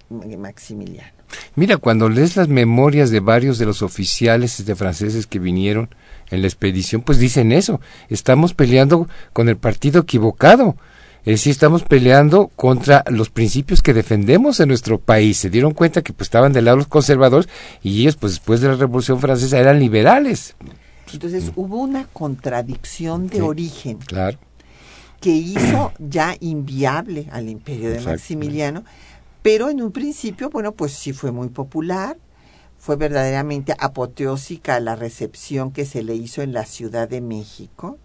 [0.10, 1.16] Maximiliano.
[1.56, 5.90] Mira, cuando lees las memorias de varios de los oficiales de franceses que vinieron
[6.30, 7.82] en la expedición, pues dicen eso.
[8.10, 10.76] Estamos peleando con el partido equivocado.
[11.26, 15.38] Es decir, estamos peleando contra los principios que defendemos en nuestro país.
[15.38, 17.50] Se dieron cuenta que pues estaban del lado los conservadores
[17.82, 20.56] y ellos pues después de la Revolución Francesa eran liberales.
[21.12, 24.38] Entonces hubo una contradicción de Sí, origen Claro.
[25.20, 28.02] que hizo ya inviable al imperio de.
[28.02, 28.84] Maximiliano,
[29.42, 32.18] pero en un principio, bueno, pues sí fue muy popular,
[32.78, 37.98] fue verdaderamente apoteósica la recepción que se le hizo en la Ciudad de México.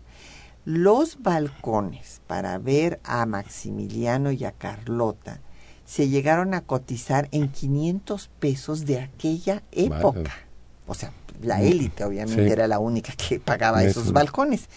[0.73, 5.41] Los balcones para ver a Maximiliano y a Carlota
[5.85, 10.31] se llegaron a cotizar en 500 pesos de aquella época.
[10.87, 11.13] O sea,
[11.43, 12.53] la élite obviamente Sí.
[12.53, 13.99] era la única que pagaba Eso.
[14.01, 14.69] esos balcones.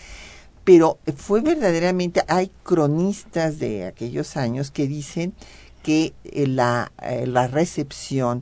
[0.64, 5.36] Pero fue verdaderamente, hay cronistas de aquellos años que dicen
[5.84, 8.42] que eh, la, eh, la recepción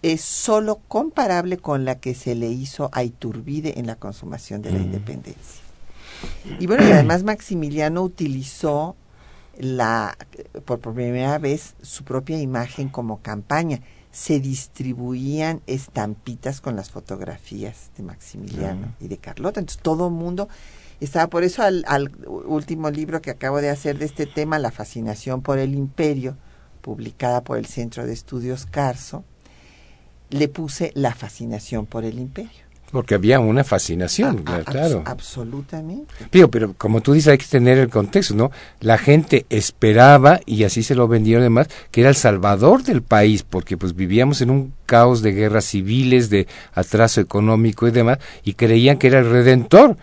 [0.00, 4.70] es solo comparable con la que se le hizo a Iturbide en la consumación de
[4.72, 5.65] la independencia.
[6.58, 8.96] Y bueno, y además Maximiliano utilizó
[9.58, 10.16] la
[10.64, 13.80] por primera vez su propia imagen como campaña.
[14.10, 19.60] Se distribuían estampitas con las fotografías de Maximiliano y de Carlota.
[19.60, 20.48] Entonces todo el mundo
[21.00, 24.70] estaba por eso al, al último libro que acabo de hacer de este tema, La
[24.70, 26.36] fascinación por el imperio,
[26.80, 29.22] publicada por el Centro de Estudios Carso,
[30.30, 32.65] le puse La fascinación por el imperio.
[32.92, 35.02] Porque había una fascinación, A- a- claro.
[35.04, 36.14] abs- absolutamente.
[36.30, 38.50] Digo, pero como tú dices, hay que tener el contexto, ¿no?
[38.80, 43.42] La gente esperaba, y así se lo vendieron además, que era el salvador del país,
[43.42, 48.54] porque pues vivíamos en un caos de guerras civiles, de atraso económico y demás, y
[48.54, 49.96] creían que era el redentor.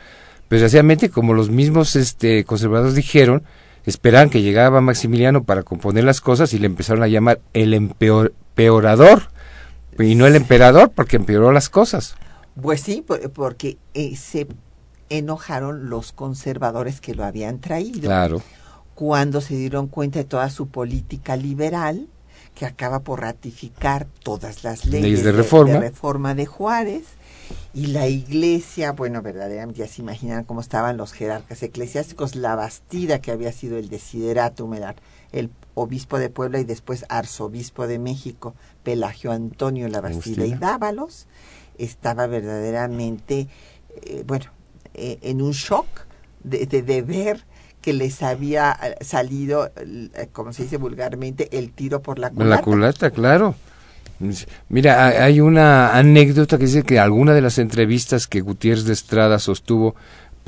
[0.50, 3.44] Pero desgraciadamente, como los mismos este, conservadores dijeron,
[3.86, 8.34] esperaban que llegaba Maximiliano para componer las cosas y le empezaron a llamar el empeor-
[8.52, 9.24] empeorador,
[9.98, 12.16] y no el emperador, porque empeoró las cosas.
[12.62, 14.48] Pues sí, por- porque eh, se
[15.10, 18.02] enojaron los conservadores que lo habían traído.
[18.02, 18.42] Claro.
[18.96, 22.08] Cuando se dieron cuenta de toda su política liberal,
[22.56, 25.74] que acaba por ratificar todas las leyes, Leyes de reforma.
[25.74, 27.04] de reforma de Juárez.
[27.74, 33.20] Y la iglesia, bueno, verdaderamente ya se imaginan cómo estaban los jerarcas eclesiásticos, la Bastida,
[33.20, 34.84] que había sido el desideratum, el,
[35.32, 40.54] el obispo de Puebla y después arzobispo de México, Pelagio Antonio La Bastida y.
[40.54, 41.26] Dávalos,
[41.78, 43.48] estaba verdaderamente,
[44.04, 44.46] eh, bueno,
[44.94, 45.88] eh, en un shock
[46.44, 47.44] de, de, de ver
[47.82, 49.72] que les había eh, salido,
[50.32, 52.56] como se dice vulgarmente, el tiro por la culata.
[52.56, 53.56] La culata, claro.
[54.70, 59.38] Mira, hay- una anécdota que dice que alguna de las entrevistas que Gutiérrez de Estrada
[59.40, 59.96] sostuvo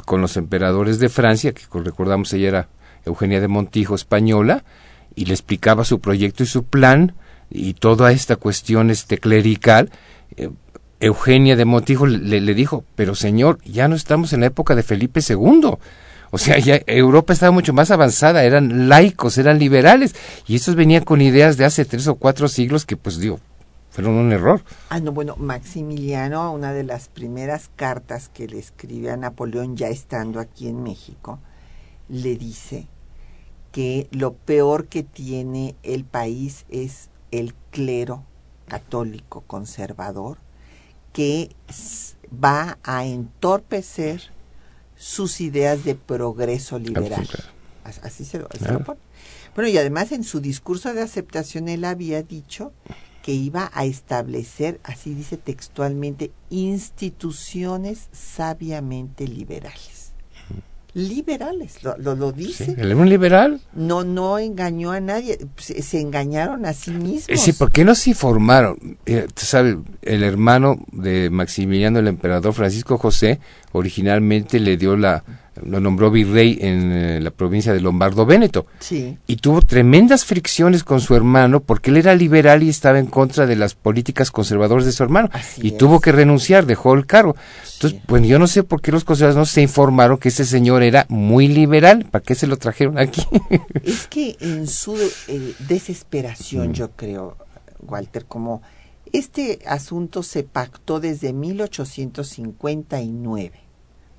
[0.05, 2.69] con los emperadores de Francia, que co- recordamos ella era
[3.05, 4.63] Eugenia de Montijo, española,
[5.13, 7.15] y le explicaba su proyecto y su plan
[7.49, 9.89] y toda esta cuestión este clerical,
[10.37, 10.49] eh,
[11.05, 15.19] Eugenia de Montijo le, dijo, pero señor, ya no estamos en la época de Felipe
[15.27, 15.77] II.
[16.31, 20.15] O sea, ya Europa estaba mucho más avanzada, eran laicos, eran liberales,
[20.47, 23.39] y estos venían con ideas de hace tres o cuatro siglos que, pues, digo,
[23.91, 24.63] fueron un error.
[24.89, 29.89] Ah, no, bueno, Maximiliano, una de las primeras cartas que le escribe a Napoleón ya
[29.89, 31.37] estando aquí en México,
[32.09, 32.87] le dice
[33.71, 38.23] que lo peor que tiene el país es el clero
[38.67, 40.39] católico conservador
[41.15, 41.49] que
[42.43, 44.21] va a entorpecer
[44.97, 47.25] sus ideas de progreso liberal.
[48.03, 48.99] Así se lo pone.
[49.55, 52.73] Bueno, y además en su discurso de aceptación él había dicho
[53.23, 59.94] que iba a establecer, así dice textualmente, instituciones sabiamente liberales.
[60.95, 62.37] Liberales, lo, lo, lo ¿sí?
[62.37, 62.75] dice.
[62.77, 63.59] ¿Él era un liberal?
[63.73, 67.27] No, no engañó a nadie, se, se engañaron a sí mismos.
[67.27, 68.97] Eh, Sí, ¿por qué no se informaron?
[69.05, 73.41] Eh, tú sabes, el hermano de Maximiliano, el emperador Francisco José,
[73.75, 75.23] originalmente le dio la,
[75.63, 78.65] lo nombró virrey en eh, la provincia de Lombardo Véneto.
[78.79, 83.05] Sí, y tuvo tremendas fricciones con su hermano porque él era liberal y estaba en
[83.05, 85.77] contra de las políticas conservadoras de su hermano Así y es.
[85.77, 87.35] tuvo que renunciar, dejó el cargo.
[87.75, 88.01] Entonces, Sí.
[88.05, 91.05] pues yo no sé por qué los conservadores no se informaron que ese señor era
[91.09, 93.21] muy liberal, ¿para qué se lo trajeron aquí?
[93.83, 94.95] es que en su
[95.27, 97.37] eh, desesperación, yo creo,
[97.81, 98.61] Walter, como
[99.13, 103.59] este asunto se pactó desde 1859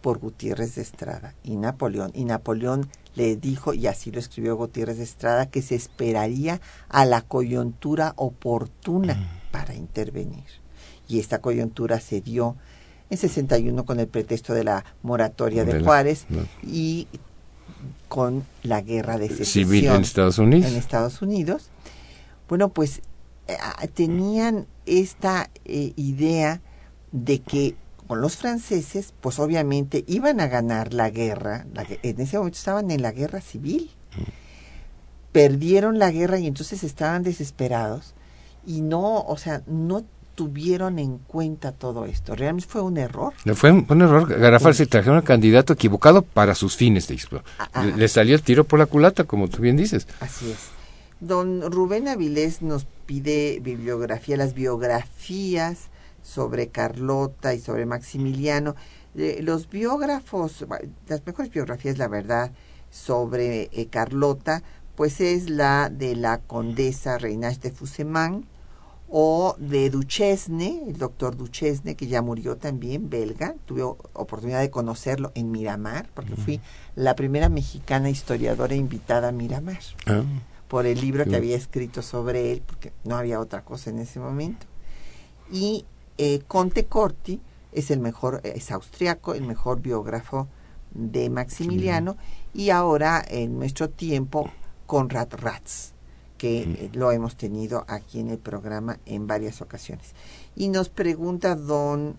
[0.07, 4.99] por Gutiérrez de Estrada y Napoleón, y Napoleón le dijo, y así lo escribió Gutiérrez
[4.99, 9.17] de Estrada, que se esperaría a la coyuntura oportuna
[9.51, 10.45] para intervenir.
[11.09, 12.55] Y esta coyuntura se dio
[13.11, 16.47] en 61 con el pretexto de la moratoria de De la- Juárez no.
[16.63, 17.09] y
[18.07, 20.71] con la guerra de secesión Civil en Estados Unidos.
[20.71, 21.71] en Estados Unidos.
[22.49, 22.99] Bueno, pues
[23.49, 26.61] eh, ah, tenían esta eh, idea
[27.11, 27.75] de que
[28.07, 31.67] con los franceses, pues obviamente iban a ganar la guerra.
[31.75, 33.91] La en ese momento estaban en la guerra civil.
[35.33, 38.15] Perdieron la guerra y entonces estaban desesperados
[38.67, 40.05] y no, o sea, no
[40.35, 42.35] tuvieron en cuenta todo esto.
[42.35, 43.35] Realmente fue un error.
[43.55, 47.09] Fue un, un error garrafal, se trajeron al candidato equivocado para sus fines.
[47.09, 47.97] de explo- Ah, Le, ah.
[47.97, 50.07] le salió el tiro por la culata, como tú bien dices.
[50.21, 50.59] Así es.
[51.21, 55.89] Don Rubén Avilés nos pide bibliografía, las biografías
[56.27, 58.75] sobre Carlota y sobre Maximiliano.
[59.15, 60.67] Eh, los biógrafos,
[61.09, 62.53] las mejores biografías, la verdad,
[62.91, 64.63] sobre eh, Carlota,
[64.97, 68.45] pues es la de la condesa Reinage de Fusemán
[69.09, 73.55] o de Duchesne, el doctor Duchesne, que ya murió también, belga.
[73.65, 76.61] Tuve oportunidad de conocerlo en Miramar, porque fui
[76.97, 79.79] la primera mexicana historiadora invitada a Miramar
[80.67, 84.19] por el libro que había escrito sobre él, porque no había otra cosa en ese
[84.19, 84.67] momento.
[85.53, 85.85] Y
[86.19, 87.41] eh, Conte Corti
[87.73, 90.49] es el mejor, es austriaco, el mejor biógrafo
[90.93, 92.17] de Maximiliano,
[92.55, 94.51] y ahora en nuestro tiempo
[94.87, 95.93] Conrad Ratz,
[96.39, 100.15] que eh, lo hemos tenido aquí en el programa en varias ocasiones.
[100.55, 102.17] Y nos pregunta don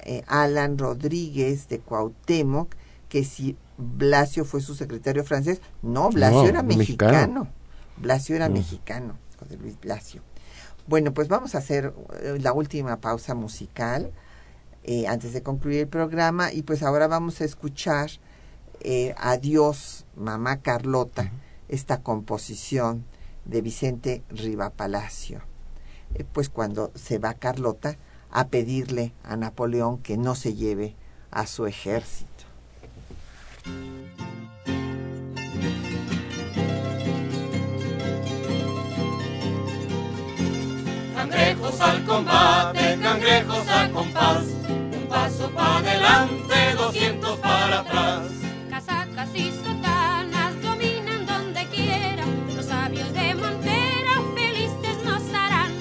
[0.00, 2.74] eh, Alan Rodríguez de Cuauhtémoc
[3.08, 5.60] que si Blasio fue su secretario francés.
[5.82, 7.12] No, Blasio No, era mexicano.
[7.12, 7.48] mexicano.
[7.96, 10.22] Blasio era mexicano, José Luis Blasio.
[10.90, 14.10] Bueno, pues vamos a hacer eh, la última pausa musical
[14.82, 18.10] eh, antes de concluir el programa y pues ahora vamos a escuchar
[18.80, 21.30] eh, Adiós, Mamá Carlota,
[21.68, 23.04] esta composición
[23.44, 25.42] de Vicente Riva Palacio.
[26.16, 27.96] Eh, pues cuando se va Carlota
[28.32, 30.96] a pedirle a Napoleón que no se lleve
[31.30, 32.26] a su ejército.
[41.30, 44.44] cangrejos al combate, cangrejos a compás.
[44.68, 48.22] Un paso para adelante, doscientos para atrás.
[48.68, 52.24] Casacas y sotanas dominan donde quiera.
[52.54, 55.72] Los sabios de Montera felices nos harán.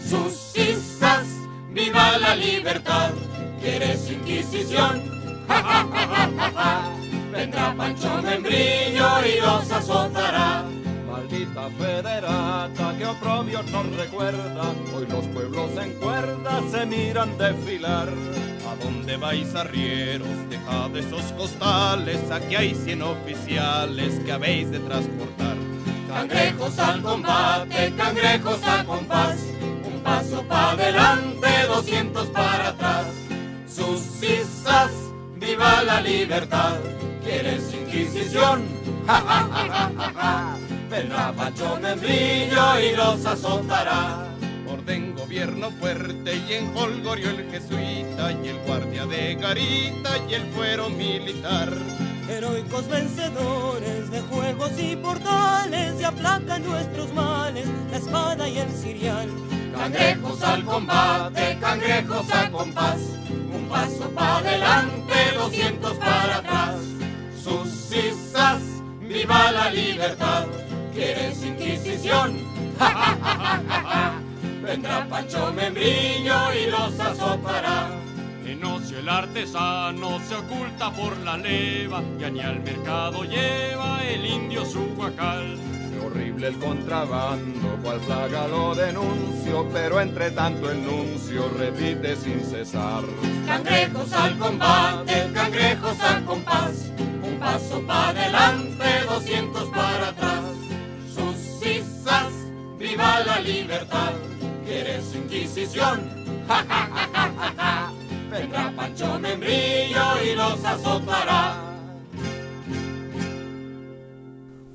[0.00, 1.26] Sus isas,
[1.70, 3.10] viva la libertad.
[3.60, 5.12] ¿Quieres inquisición?
[5.46, 6.90] Ja, ja, ja, ja, ja, ja.
[7.30, 10.64] Vendrá Pancho Membrillo y los azotará.
[11.54, 18.08] Federata que oprobio nos recuerda, hoy los pueblos en cuerda se miran desfilar.
[18.08, 20.28] ¿A dónde vais arrieros?
[20.50, 25.56] Dejad esos costales, aquí hay cien oficiales que habéis de transportar.
[26.08, 29.38] Cangrejos al combate, cangrejos a compás,
[29.84, 33.06] un paso para adelante, doscientos para atrás.
[33.68, 34.90] Sus cisas,
[35.36, 36.78] viva la libertad.
[37.22, 38.64] ¿Quieres Inquisición?
[39.06, 40.73] ¡Ja, ja, ja, ja, ja, ja!
[40.94, 44.28] Vendrá Pancho Membrillo y los azotará.
[44.72, 50.42] Orden gobierno fuerte y en Holgorio el jesuita y el guardia de garita y el
[50.52, 51.68] fuero militar.
[52.28, 59.28] Heroicos vencedores de juegos y portales y aplacan nuestros males, la espada y el cirial.
[59.76, 63.00] Cangrejos al combate, cangrejos a compás,
[63.52, 66.76] un paso para adelante, doscientos para atrás.
[67.42, 68.62] Sus cisas,
[69.00, 70.46] viva la libertad.
[70.94, 72.38] ¿Quieres Inquisición?
[72.78, 74.12] ¡Ja, ja, ja, ja, ja, ja!
[74.62, 77.90] Vendrá Pancho Membrillo y los azotará.
[78.46, 84.24] En ocio el artesano se oculta por la leva, ya ni al mercado lleva el
[84.24, 85.58] indio su guacal.
[85.90, 92.44] Qué horrible el contrabando, cual plaga lo denuncio, pero entre tanto el nuncio repite sin
[92.44, 93.02] cesar.
[93.46, 96.92] Cangrejos al combate, cangrejos a compás,
[97.22, 100.44] un paso para adelante, doscientos para atrás.
[102.78, 104.12] Viva la libertad.
[104.66, 106.02] ¿Quieres Inquisición?
[106.48, 107.92] ¡Ja, ja, ja, ja, ja, ja!
[108.30, 111.56] Vendrá Pancho Membrillo y los azotará.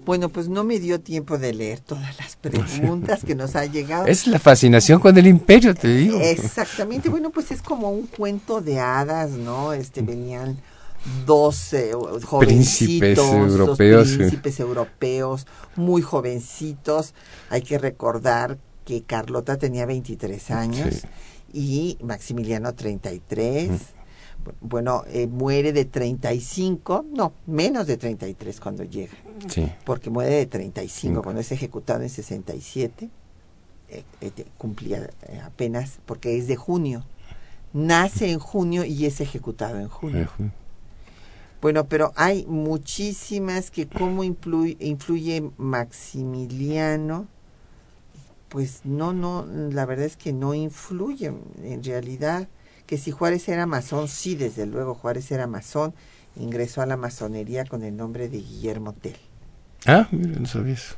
[0.06, 4.08] Bueno, pues no me dio tiempo de leer todas las preguntas que nos ha llegado.
[4.08, 6.20] Es la fascinación con el imperio, te digo.
[6.20, 9.74] Exactamente, bueno, pues es como un cuento de hadas, ¿no?
[9.74, 10.58] Este venían
[11.26, 11.91] dos eh,
[12.26, 17.14] jovencitos, Príncipes europeos, príncipes europeos, muy jovencitos.
[17.50, 21.08] Hay que recordar que Carlota tenía 23 años Sí.
[21.54, 23.70] y Maximiliano 33.
[24.62, 29.14] Bueno, eh, muere de 35, no, menos de 33 cuando llega
[29.47, 29.70] Sí.
[29.86, 31.22] porque muere de 35 Cinco.
[31.24, 33.10] cuando es ejecutado en 67
[33.89, 37.04] eh, eh, te- cumplía eh, apenas porque es de junio
[37.74, 40.30] nace en junio y es ejecutado en junio.
[41.62, 47.28] Bueno pero hay muchísimas que cómo influye, influye Maximiliano.
[48.49, 51.34] Pues no no la verdad es que no influye
[51.64, 52.47] en realidad.
[52.88, 55.93] Que si Juárez era masón sí desde luego Juárez era masón
[56.36, 59.18] ingresó a la masonería con el nombre de Guillermo Tell.
[59.86, 60.95] Ah, mira, no sabía eso.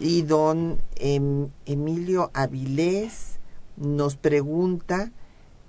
[0.00, 3.38] y don em, Emilio Avilés
[3.76, 5.12] nos pregunta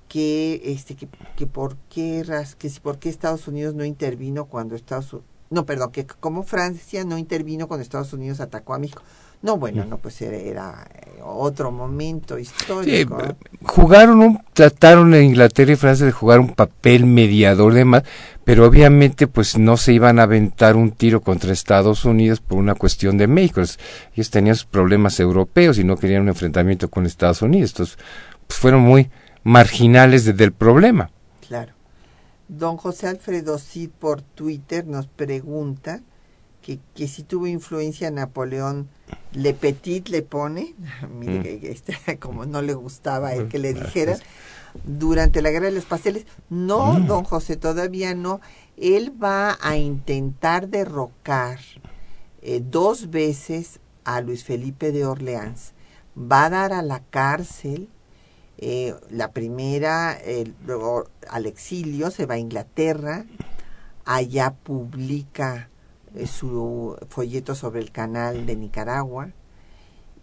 [0.08, 2.24] que este que, que por qué
[2.58, 5.18] que si por qué Estados Unidos no intervino cuando Estados
[5.50, 9.02] no perdón que cómo Francia no intervino cuando Estados Unidos atacó a México
[9.42, 13.36] no bueno no pues era, era, eh, otro momento histórico ¿no?
[13.66, 18.04] jugaron un, trataron en Inglaterra y Francia de jugar un papel mediador de más,
[18.44, 22.76] pero obviamente pues no se iban a aventar un tiro contra Estados Unidos por una
[22.76, 23.62] cuestión de México.
[24.14, 27.72] Ellos tenían sus problemas europeos y no querían un enfrentamiento con Estados Unidos.
[27.72, 27.98] Entonces,
[28.48, 29.10] pues fueron muy
[29.46, 31.10] marginales desde el problema.
[31.48, 31.74] Claro.
[32.50, 36.02] Don José Alfredo Cid por Twitter nos pregunta
[36.62, 38.90] que, que si tuvo influencia Napoleón
[39.34, 40.74] Le Petit le pone,
[41.20, 41.44] mire Mm.
[41.44, 44.18] que, este, como no le gustaba él que le dijeran,
[44.84, 46.26] durante la guerra de los pasteles.
[46.50, 47.08] No, Mm.
[47.08, 48.42] don José, todavía no.
[48.78, 51.60] Él va a intentar derrocar
[52.42, 55.74] eh, dos veces a Luis Felipe de Orleans.
[56.18, 57.90] Va a dar a la cárcel
[58.58, 63.26] eh, la primera, eh, luego al exilio, se va a Inglaterra,
[64.06, 65.70] allá publica
[66.16, 69.32] eh, su folleto sobre el canal de Nicaragua,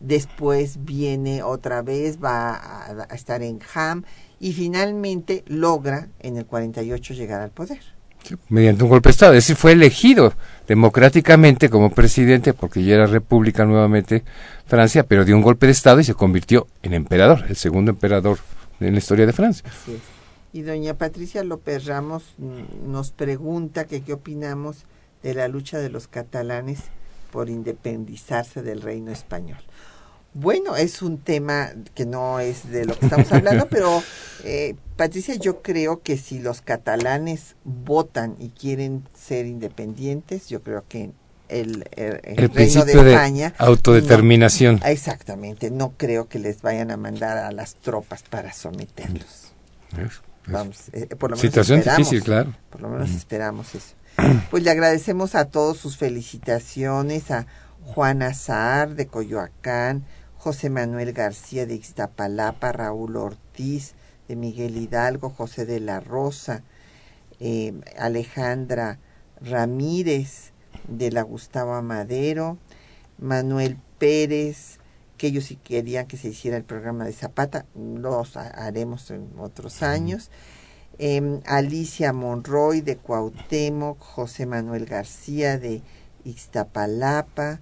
[0.00, 4.04] después viene otra vez, va a, a estar en Ham
[4.40, 8.01] y finalmente logra en el 48 llegar al poder.
[8.48, 9.32] Mediante un golpe de Estado.
[9.32, 10.32] Es decir, fue elegido
[10.66, 14.24] democráticamente como presidente porque ya era república nuevamente
[14.66, 18.38] Francia, pero dio un golpe de Estado y se convirtió en emperador, el segundo emperador
[18.80, 19.64] en la historia de Francia.
[20.52, 24.84] Y doña Patricia López Ramos mm, nos pregunta que qué opinamos
[25.22, 26.80] de la lucha de los catalanes
[27.30, 29.60] por independizarse del reino español.
[30.34, 34.02] Bueno, es un tema que no es de lo que estamos hablando, pero
[34.44, 40.84] eh, Patricia, yo creo que si los catalanes votan y quieren ser independientes, yo creo
[40.88, 41.10] que
[41.48, 44.80] el, el- el El reino de España autodeterminación.
[44.80, 49.52] no- exactamente, no creo que les vayan a mandar a las tropas para someterlos.
[50.46, 52.54] vamos, eh, por lo menos Situación esperamos, difícil, claro.
[52.70, 53.94] Por lo menos esperamos eso.
[54.50, 57.46] Pues le agradecemos a todos sus felicitaciones, a
[57.84, 60.04] Juana Saar de Coyoacán,
[60.42, 63.94] José Manuel García de Ixtapalapa, Raúl Ortiz
[64.26, 66.64] de Miguel Hidalgo, José de la Rosa,
[67.38, 68.98] eh, Alejandra
[69.40, 70.50] Ramírez
[70.88, 72.58] de la Gustavo Amadero,
[73.18, 74.78] Manuel Pérez,
[75.16, 79.28] que ellos sí querían que se hiciera el programa de Zapata, los ha- haremos en
[79.38, 80.32] otros años.
[80.98, 85.82] Em, Alicia Monroy de Cuauhtémoc, José Manuel García de
[86.24, 87.60] Ixtapalapa,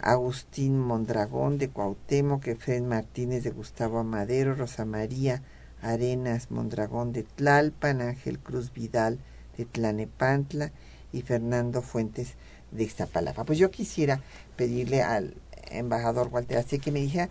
[0.00, 5.42] Agustín Mondragón de Cuauhtémoc, Efren Martínez de Gustavo Amadero, Rosa María
[5.82, 9.18] Arenas Mondragón de Tlalpan, Ángel Cruz Vidal
[9.56, 10.72] de Tlanepantla
[11.12, 12.34] y Fernando Fuentes
[12.70, 13.44] de Ixtapalapa.
[13.44, 14.20] Pues yo quisiera
[14.56, 15.34] pedirle al
[15.70, 17.28] embajador Walter que me dijera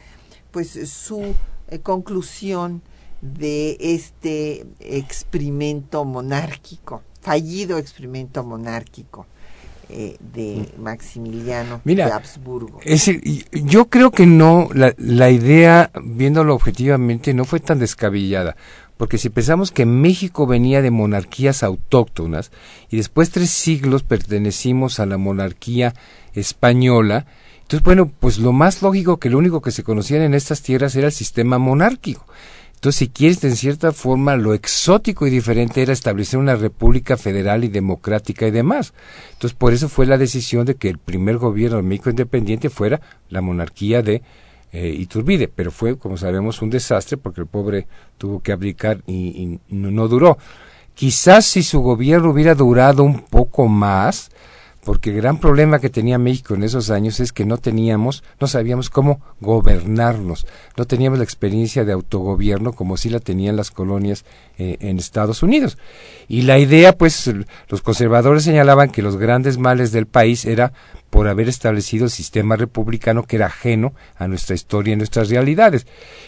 [0.52, 1.36] pues su
[1.68, 2.82] eh, conclusión
[3.22, 9.26] de este experimento monárquico, fallido experimento monárquico
[9.98, 12.82] eh, de Maximiliano Mira, de Habsburgo.
[12.84, 13.10] Es
[13.54, 18.58] yo creo que no, la, la idea, viéndolo objetivamente, no fue tan descabellada.
[18.98, 22.52] Porque si pensamos que México venía de monarquías autóctonas
[22.90, 25.94] y después tres siglos pertenecimos a la monarquía
[26.34, 27.26] española,
[27.62, 30.96] entonces, bueno, pues lo más lógico que lo único que se conocían en estas tierras
[30.98, 32.26] era el sistema monárquico.
[32.86, 37.64] Entonces, si quieres, en cierta forma, lo exótico y diferente era establecer una república federal
[37.64, 38.94] y democrática y demás.
[39.34, 43.02] Entonces, por eso fue la decisión de que el primer gobierno de México independiente fuera
[43.30, 44.22] la monarquía de
[44.72, 47.88] eh, Iturbide, pero fue, como sabemos, un desastre porque el pobre
[48.20, 50.38] tuvo que abdicar y, y no, duró.
[50.94, 54.30] Quizás si su gobierno hubiera durado un poco más,
[54.86, 58.46] porque el gran problema que tenía México en esos años es que no teníamos, no
[58.46, 60.46] sabíamos cómo gobernarnos,
[60.78, 64.26] no teníamos la experiencia de autogobierno como sí la tenían las colonias
[64.60, 65.80] eh, en Estados Unidos.
[66.28, 67.32] Y la idea, pues,
[67.68, 70.72] los conservadores señalaban que los grandes males del país era
[71.10, 75.88] por haber establecido el sistema republicano que era ajeno a nuestra historia y nuestras realidades.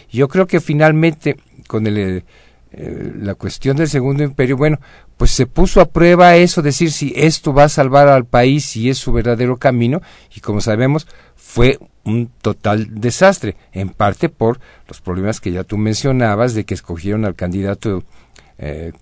[0.09, 1.37] Yo creo que finalmente,
[1.67, 2.23] con el,
[2.71, 4.79] eh, la cuestión del segundo imperio, bueno,
[5.17, 8.89] pues se puso a prueba eso, decir si esto va a salvar al país, si
[8.89, 10.01] es su verdadero camino,
[10.33, 15.77] y como sabemos, fue un total desastre, en parte por los problemas que ya tú
[15.77, 18.03] mencionabas, de que escogieron al candidato
[18.59, 18.93] eh,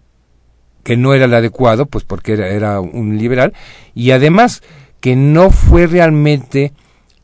[0.84, 3.54] que no era el adecuado, pues porque era, un liberal,
[3.94, 4.64] y además
[5.02, 6.74] que no fue realmente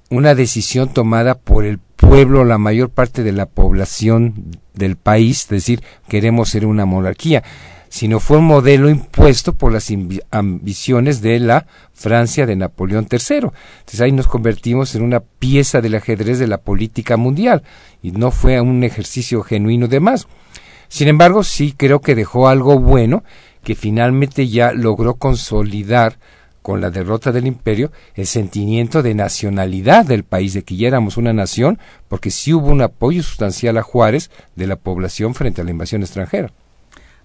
[0.09, 5.81] una decisión tomada por el pueblo, la mayor parte de la población del país, decir,
[6.09, 7.43] queremos ser una monarquía,
[7.91, 13.49] sino fue un modelo impuesto por las ambi- ambiciones de la Francia de Napoleón III.
[13.79, 17.63] Entonces ahí nos convertimos en una pieza del ajedrez de la política mundial
[18.01, 20.27] y no fue un ejercicio genuino de más.
[20.87, 23.25] Sin embargo, sí creo que dejó algo bueno
[23.61, 26.17] que finalmente ya logró consolidar
[26.61, 31.17] con la derrota del imperio el sentimiento de nacionalidad del país, de que ya éramos
[31.17, 31.77] una nación,
[32.07, 36.03] porque sí hubo un apoyo sustancial a Juárez de la población frente a la invasión
[36.03, 36.53] extranjera.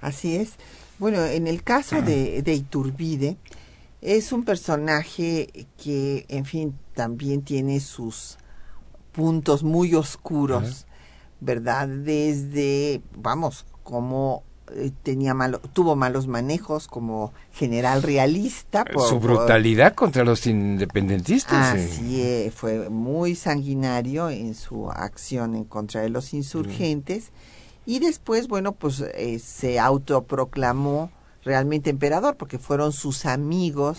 [0.00, 0.52] Así es.
[0.98, 3.36] Bueno, en el caso de, de Iturbide,
[4.00, 8.38] es un personaje que, en fin, también tiene sus
[9.12, 10.86] puntos muy oscuros,
[11.40, 11.88] ¿verdad?
[11.88, 14.42] Desde, vamos, como
[14.72, 18.84] eh, tenía malo, tuvo malos manejos como general realista.
[18.84, 21.76] por- Su por- brutalidad contra los independentistas.
[21.76, 21.88] eh.
[21.92, 27.30] Así es, fue muy sanguinario en su acción en contra de los insurgentes
[27.86, 31.10] y después, bueno, pues eh, se autoproclamó
[31.44, 33.98] realmente emperador porque fueron sus amigos,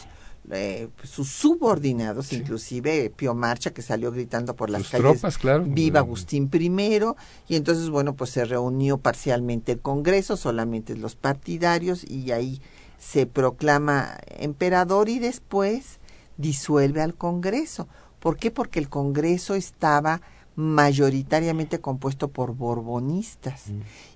[0.52, 5.64] eh, sus subordinados, inclusive Pío Marcha que salió gritando por las Sus calles tropas, claro.
[5.66, 7.02] viva Agustín I
[7.48, 12.62] y entonces bueno pues se reunió parcialmente el Congreso solamente los partidarios y ahí
[12.98, 16.00] se proclama emperador y después
[16.38, 18.50] disuelve al Congreso ¿por qué?
[18.50, 20.22] porque el Congreso estaba
[20.58, 23.66] mayoritariamente compuesto por borbonistas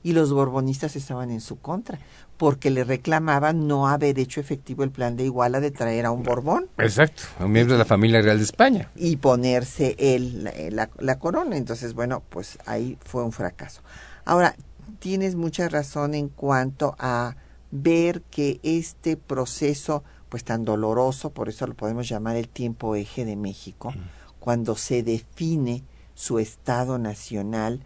[0.02, 2.00] y los borbonistas estaban en su contra
[2.38, 6.24] porque le reclamaban no haber hecho efectivo el plan de Iguala de traer a un
[6.24, 8.90] Borbón Exacto, un miembro de la familia real de España.
[8.96, 11.56] y ponerse él la, la- la corona.
[11.58, 13.82] Entonces, bueno, pues ahí fue un fracaso.
[14.26, 14.56] Ahora,
[14.98, 17.36] tienes mucha razón en cuanto a
[17.70, 23.26] ver que este proceso, pues tan doloroso, por eso lo podemos llamar el tiempo eje
[23.26, 23.94] de México,
[24.40, 25.84] cuando se define
[26.22, 27.82] su Estado nacional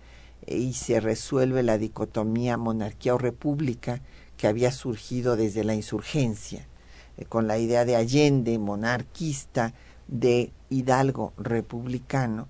[0.45, 4.01] eh, y se resuelve la dicotomía monarquía o república
[4.35, 6.67] que había surgido desde la insurgencia
[7.15, 9.73] eh, con la idea de Allende, monarquista,
[10.09, 12.49] de Hidalgo, republicano,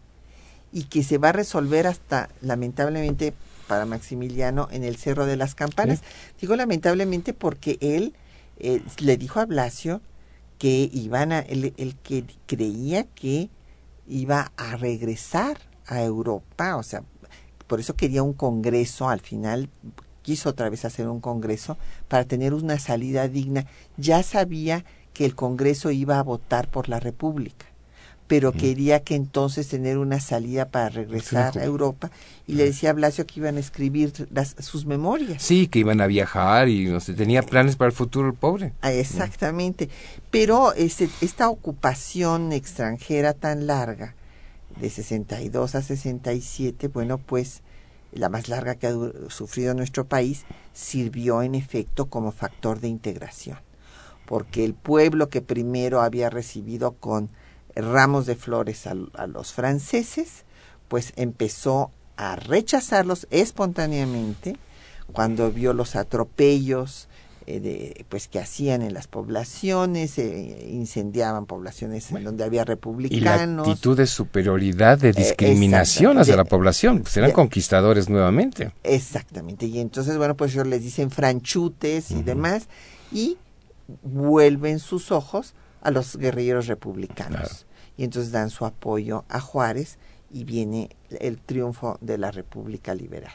[0.71, 3.35] y que se va a resolver hasta, lamentablemente,
[3.67, 6.01] para Maximiliano en el Cerro de las Campanas.
[6.41, 8.15] Digo lamentablemente porque él
[8.57, 10.01] eh, le dijo a Blasio
[10.57, 13.49] que iban a, el, el que creía que
[14.07, 15.57] iba a regresar
[15.87, 17.03] a Europa, o sea,
[17.67, 19.69] por eso quería un congreso, al final
[20.21, 21.77] quiso otra vez hacer un congreso
[22.07, 23.65] para tener una salida digna.
[23.97, 24.83] Ya sabía
[25.13, 27.65] que el congreso iba a votar por la República
[28.27, 32.09] pero quería que entonces tener una salida para regresar a Europa
[32.47, 35.43] y le decía a Blasio que iban a escribir las, sus memorias.
[35.43, 38.73] Sí, que iban a viajar y no sé, tenía planes para el futuro el pobre.
[38.81, 39.89] Ah, exactamente,
[40.31, 44.15] pero este, esta ocupación extranjera tan larga,
[44.79, 47.61] de 62 a 67, bueno, pues
[48.15, 48.93] la más larga que ha
[49.29, 53.59] sufrido nuestro país, sirvió en efecto como factor de integración,
[54.25, 57.29] porque el pueblo que primero había recibido con
[57.75, 58.95] ramos de flores a,
[59.27, 60.45] los franceses,
[60.87, 64.55] pues empezó a rechazarlos espontáneamente
[65.11, 67.09] cuando vio los atropellos
[67.47, 73.67] eh, de, pues que hacían en las poblaciones, eh, incendiaban poblaciones en donde había republicanos.
[73.67, 78.71] Y la actitud de superioridad, de eh, discriminación hacia la población, pues eran conquistadores nuevamente.
[78.83, 82.67] Exactamente, y entonces, bueno, pues ellos les dicen franchutes y demás,
[83.11, 83.37] y
[84.01, 87.67] vuelven sus ojos a los guerrilleros republicanos.
[87.95, 89.99] Y entonces dan su apoyo a Juárez
[90.31, 90.89] y viene
[91.19, 93.31] el triunfo de la República Liberal.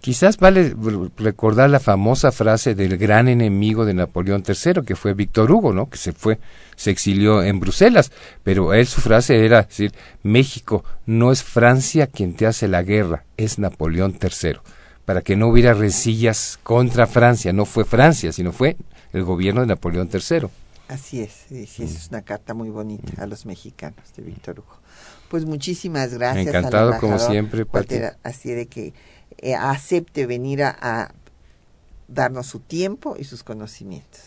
[0.00, 0.74] Quizás vale
[1.16, 5.90] recordar la famosa frase del gran enemigo de Napoleón III, que fue Víctor Hugo, ¿no?
[5.90, 6.38] Que se fue,
[6.76, 8.12] se exilió en Bruselas,
[8.44, 9.92] pero él su frase era decir,
[10.22, 14.58] México no es Francia quien te hace la guerra, es Napoleón III,
[15.04, 18.76] para que no hubiera rencillas contra Francia, no fue Francia, sino fue
[19.12, 20.48] el gobierno de Napoleón III.
[20.88, 24.76] Así es, sí, es una carta muy bonita a los mexicanos de Víctor Hugo.
[25.28, 26.46] Pues muchísimas gracias.
[26.46, 27.66] Encantado como siempre,
[28.22, 28.94] Así de que
[29.38, 31.12] eh, acepte venir a,
[32.08, 34.20] darnos su tiempo y sus conocimientos.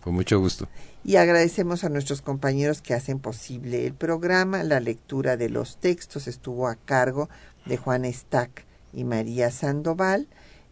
[0.00, 0.68] Con mucho gusto.
[1.04, 4.62] Y agradecemos a nuestros compañeros que hacen posible el programa.
[4.62, 7.28] La lectura de los textos estuvo a cargo
[7.64, 10.26] de Juan Stack y María Sandoval.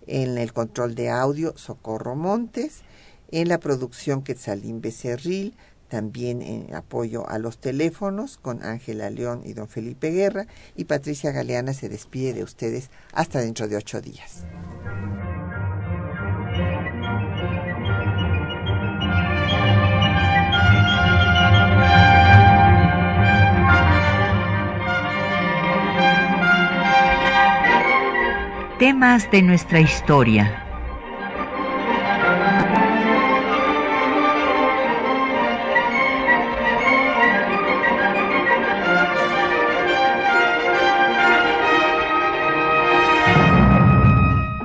[0.06, 2.82] En el control de audio, Socorro Montes
[3.32, 5.54] en la producción Quetzalín Becerril,
[5.92, 11.32] también en apoyo a los teléfonos con Ángela León y don Felipe Guerra, y Patricia
[11.32, 14.46] Galeana se despide de ustedes hasta dentro de ocho días.
[28.78, 30.61] Temas de nuestra historia